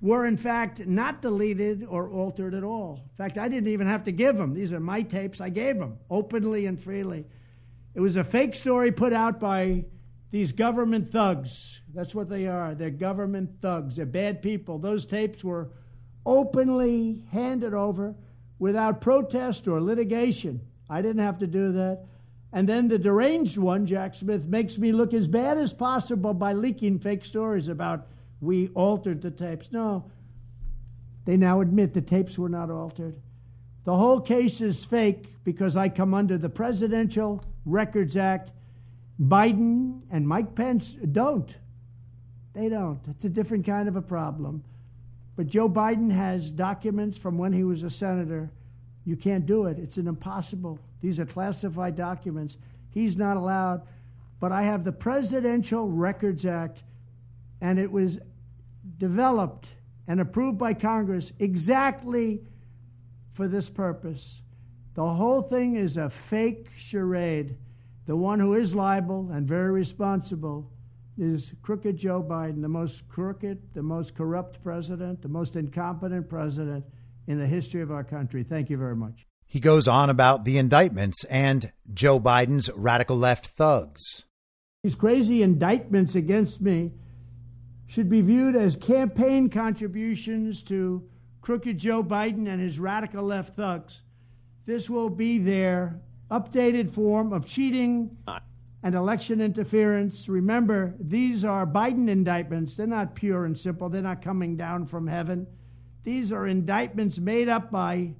[0.00, 3.04] were in fact not deleted or altered at all.
[3.12, 4.52] In fact, I didn't even have to give them.
[4.52, 5.40] These are my tapes.
[5.40, 7.26] I gave them openly and freely.
[7.94, 9.84] It was a fake story put out by
[10.32, 11.80] these government thugs.
[11.94, 12.74] That's what they are.
[12.74, 13.94] They're government thugs.
[13.94, 14.80] They're bad people.
[14.80, 15.70] Those tapes were
[16.26, 18.16] openly handed over
[18.58, 20.60] without protest or litigation.
[20.88, 22.04] I didn't have to do that.
[22.52, 26.52] And then the deranged one, Jack Smith, makes me look as bad as possible by
[26.52, 28.06] leaking fake stories about
[28.40, 29.72] we altered the tapes.
[29.72, 30.10] No,
[31.24, 33.16] they now admit the tapes were not altered.
[33.84, 38.52] The whole case is fake because I come under the Presidential Records Act.
[39.20, 41.54] Biden and Mike Pence don't.
[42.52, 43.00] They don't.
[43.08, 44.62] It's a different kind of a problem.
[45.36, 48.50] But Joe Biden has documents from when he was a senator.
[49.04, 49.78] You can't do it.
[49.78, 50.78] It's an impossible.
[51.02, 52.56] These are classified documents.
[52.90, 53.82] He's not allowed.
[54.40, 56.82] But I have the Presidential Records Act,
[57.60, 58.18] and it was
[58.98, 59.68] developed
[60.08, 62.40] and approved by Congress exactly
[63.34, 64.40] for this purpose.
[64.94, 67.56] The whole thing is a fake charade.
[68.06, 70.70] The one who is liable and very responsible
[71.18, 76.84] is crooked Joe Biden, the most crooked, the most corrupt president, the most incompetent president
[77.26, 78.42] in the history of our country.
[78.42, 79.26] Thank you very much.
[79.46, 84.24] He goes on about the indictments and Joe Biden's radical left thugs.
[84.82, 86.92] These crazy indictments against me
[87.86, 91.08] should be viewed as campaign contributions to
[91.40, 94.02] crooked Joe Biden and his radical left thugs.
[94.66, 96.00] This will be their
[96.30, 98.16] updated form of cheating
[98.82, 100.28] and election interference.
[100.28, 102.76] Remember, these are Biden indictments.
[102.76, 105.46] They're not pure and simple, they're not coming down from heaven.
[106.04, 108.14] These are indictments made up by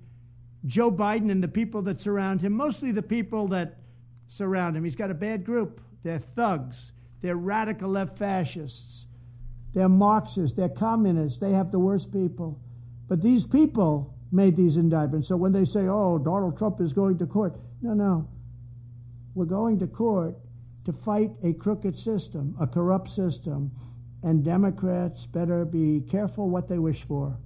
[0.66, 3.76] Joe Biden and the people that surround him, mostly the people that
[4.28, 4.82] surround him.
[4.82, 5.80] He's got a bad group.
[6.02, 9.06] They're thugs, they're radical left fascists,
[9.72, 12.58] they're Marxists, they're communists, they have the worst people.
[13.08, 15.28] But these people made these indictments.
[15.28, 18.28] So when they say, oh, Donald Trump is going to court, no, no.
[19.34, 20.36] We're going to court
[20.86, 23.70] to fight a crooked system, a corrupt system,
[24.22, 27.36] and Democrats better be careful what they wish for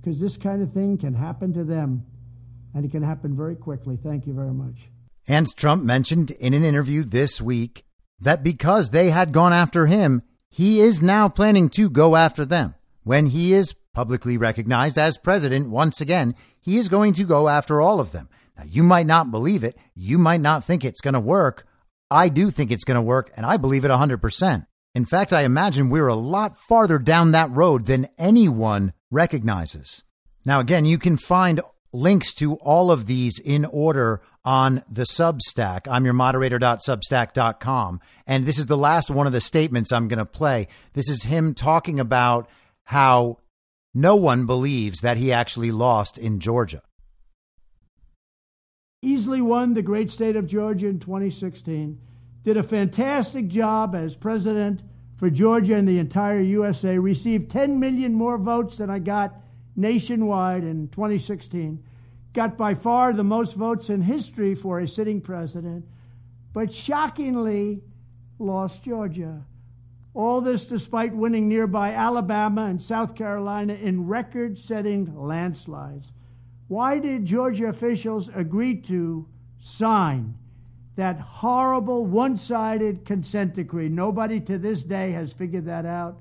[0.00, 2.04] because this kind of thing can happen to them
[2.74, 3.98] and it can happen very quickly.
[4.02, 4.88] Thank you very much.
[5.26, 7.84] And Trump mentioned in an interview this week
[8.20, 12.74] that because they had gone after him, he is now planning to go after them.
[13.02, 17.80] When he is publicly recognized as president once again, he is going to go after
[17.80, 18.28] all of them.
[18.56, 19.76] Now, you might not believe it.
[19.94, 21.66] You might not think it's going to work.
[22.10, 24.66] I do think it's going to work, and I believe it 100%.
[24.94, 30.04] In fact, I imagine we're a lot farther down that road than anyone recognizes.
[30.44, 31.60] Now, again, you can find
[31.92, 35.86] links to all of these in order on the Substack.
[35.90, 38.00] I'm your moderator.substack.com.
[38.26, 40.68] And this is the last one of the statements I'm going to play.
[40.94, 42.48] This is him talking about
[42.84, 43.38] how
[43.94, 46.82] no one believes that he actually lost in Georgia.
[49.00, 52.00] Easily won the great state of Georgia in 2016.
[52.42, 54.82] Did a fantastic job as president
[55.14, 56.98] for Georgia and the entire USA.
[56.98, 59.40] Received 10 million more votes than I got
[59.76, 61.80] nationwide in 2016.
[62.32, 65.84] Got by far the most votes in history for a sitting president,
[66.52, 67.80] but shockingly
[68.40, 69.44] lost Georgia.
[70.12, 76.10] All this despite winning nearby Alabama and South Carolina in record setting landslides.
[76.68, 79.26] Why did Georgia officials agree to
[79.58, 80.34] sign
[80.96, 83.88] that horrible one sided consent decree?
[83.88, 86.18] Nobody to this day has figured that out.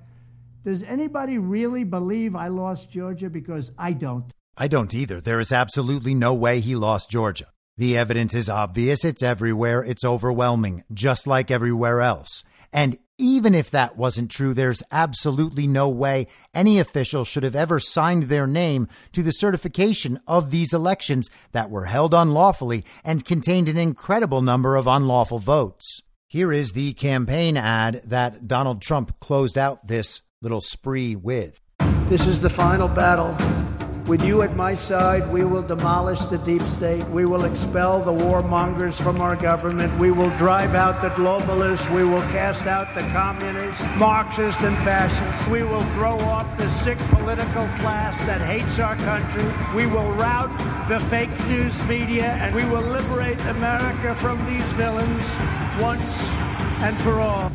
[0.64, 3.30] Does anybody really believe I lost Georgia?
[3.30, 4.26] Because I don't.
[4.56, 5.22] I don't either.
[5.22, 7.48] There is absolutely no way he lost Georgia.
[7.78, 12.43] The evidence is obvious, it's everywhere, it's overwhelming, just like everywhere else.
[12.74, 17.80] And even if that wasn't true, there's absolutely no way any official should have ever
[17.80, 23.70] signed their name to the certification of these elections that were held unlawfully and contained
[23.70, 26.01] an incredible number of unlawful votes.
[26.28, 31.59] Here is the campaign ad that Donald Trump closed out this little spree with.
[32.09, 33.36] This is the final battle
[34.08, 37.05] With you at my side, we will demolish the deep state.
[37.10, 39.99] We will expel the warmongers from our government.
[39.99, 41.93] We will drive out the globalists.
[41.93, 45.45] We will cast out the communists, Marxists, and fascists.
[45.49, 49.43] We will throw off the sick political class that hates our country.
[49.76, 55.36] We will rout the fake news media, and we will liberate America from these villains
[55.82, 56.24] once
[56.80, 57.51] and for all.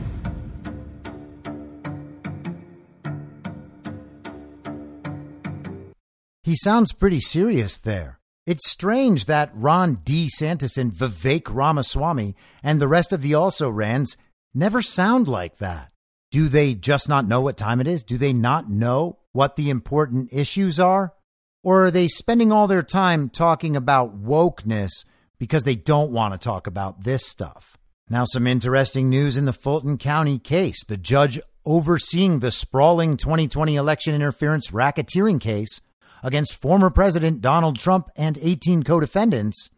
[6.45, 8.19] He sounds pretty serious there.
[8.47, 12.35] It's strange that Ron DeSantis and Vivek Ramaswamy
[12.65, 14.17] and the rest of the also rans
[14.53, 15.93] never sound like that.
[16.33, 18.03] Do they just not know what time it is?
[18.03, 21.15] Do they not know what the important issues are?
[21.63, 25.05] Or are they spending all their time talking about wokeness
[25.39, 27.79] because they don't want to talk about this stuff?
[28.11, 30.85] Now, some interesting news in the Fulton County case.
[30.85, 35.81] The judge overseeing the sprawling 2020 election interference racketeering case
[36.23, 39.71] against former President Donald Trump and 18 co defendants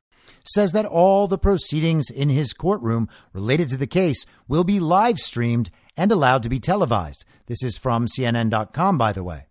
[0.47, 5.19] says that all the proceedings in his courtroom related to the case will be live
[5.19, 7.25] streamed and allowed to be televised.
[7.47, 9.47] This is from CNN.com, by the way.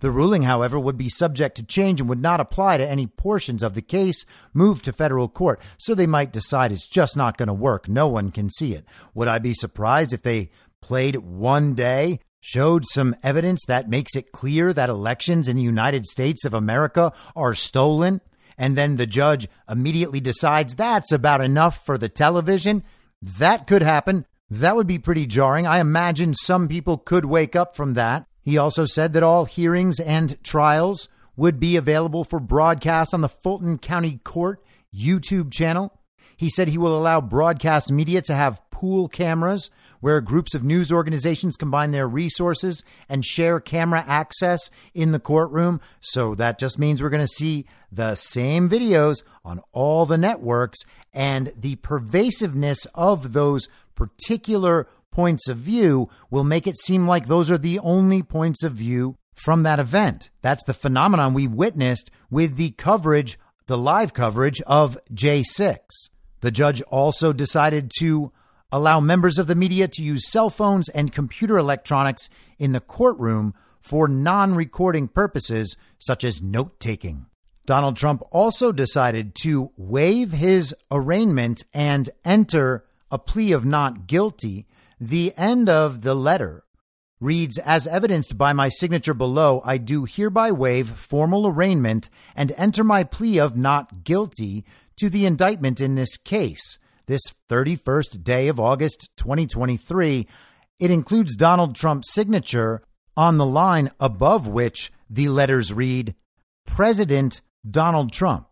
[0.00, 3.62] The ruling, however, would be subject to change and would not apply to any portions
[3.62, 7.46] of the case moved to federal court, so they might decide it's just not going
[7.46, 7.88] to work.
[7.88, 8.84] No one can see it.
[9.14, 10.50] Would I be surprised if they
[10.82, 16.06] played one day showed some evidence that makes it clear that elections in the United
[16.06, 18.20] States of America are stolen,
[18.56, 22.82] and then the judge immediately decides that's about enough for the television,
[23.22, 24.26] that could happen.
[24.50, 25.66] That would be pretty jarring.
[25.66, 28.26] I imagine some people could wake up from that.
[28.42, 33.28] He also said that all hearings and trials would be available for broadcast on the
[33.28, 34.62] Fulton County Court
[34.94, 35.98] YouTube channel.
[36.36, 39.70] He said he will allow broadcast media to have pool cameras
[40.00, 45.80] where groups of news organizations combine their resources and share camera access in the courtroom.
[46.00, 50.78] So that just means we're going to see the same videos on all the networks
[51.12, 57.50] and the pervasiveness of those particular points of view will make it seem like those
[57.50, 60.30] are the only points of view from that event.
[60.42, 65.78] That's the phenomenon we witnessed with the coverage, the live coverage of J6.
[66.40, 68.32] The judge also decided to
[68.72, 73.54] allow members of the media to use cell phones and computer electronics in the courtroom
[73.80, 77.26] for non recording purposes, such as note taking.
[77.66, 84.66] Donald Trump also decided to waive his arraignment and enter a plea of not guilty.
[85.00, 86.64] The end of the letter
[87.20, 92.84] reads As evidenced by my signature below, I do hereby waive formal arraignment and enter
[92.84, 94.64] my plea of not guilty
[94.96, 96.78] to the indictment in this case
[97.10, 100.28] this 31st day of August 2023.
[100.78, 102.84] It includes Donald Trump's signature
[103.16, 106.14] on the line above which the letters read
[106.66, 108.46] President Donald Trump.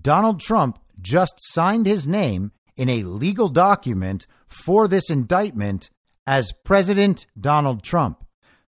[0.00, 5.90] Donald Trump just signed his name in a legal document for this indictment
[6.26, 8.24] as President Donald Trump.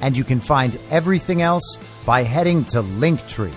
[0.00, 3.54] and you can find everything else by heading to Linktree,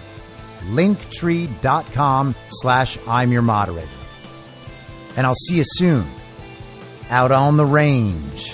[0.65, 3.87] linktree.com slash I'm your moderator.
[5.15, 6.05] And I'll see you soon
[7.09, 8.53] out on the range.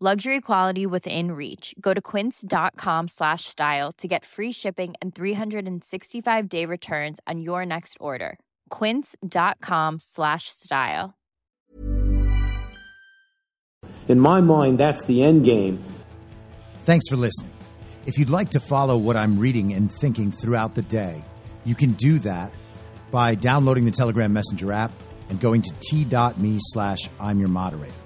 [0.00, 6.48] luxury quality within reach go to quince.com slash style to get free shipping and 365
[6.50, 11.16] day returns on your next order quince.com slash style
[14.08, 15.82] In my mind, that's the end game.
[16.84, 17.52] Thanks for listening.
[18.06, 21.24] If you'd like to follow what I'm reading and thinking throughout the day,
[21.64, 22.54] you can do that
[23.10, 24.92] by downloading the Telegram Messenger app
[25.28, 28.05] and going to t.me slash I'm your moderator.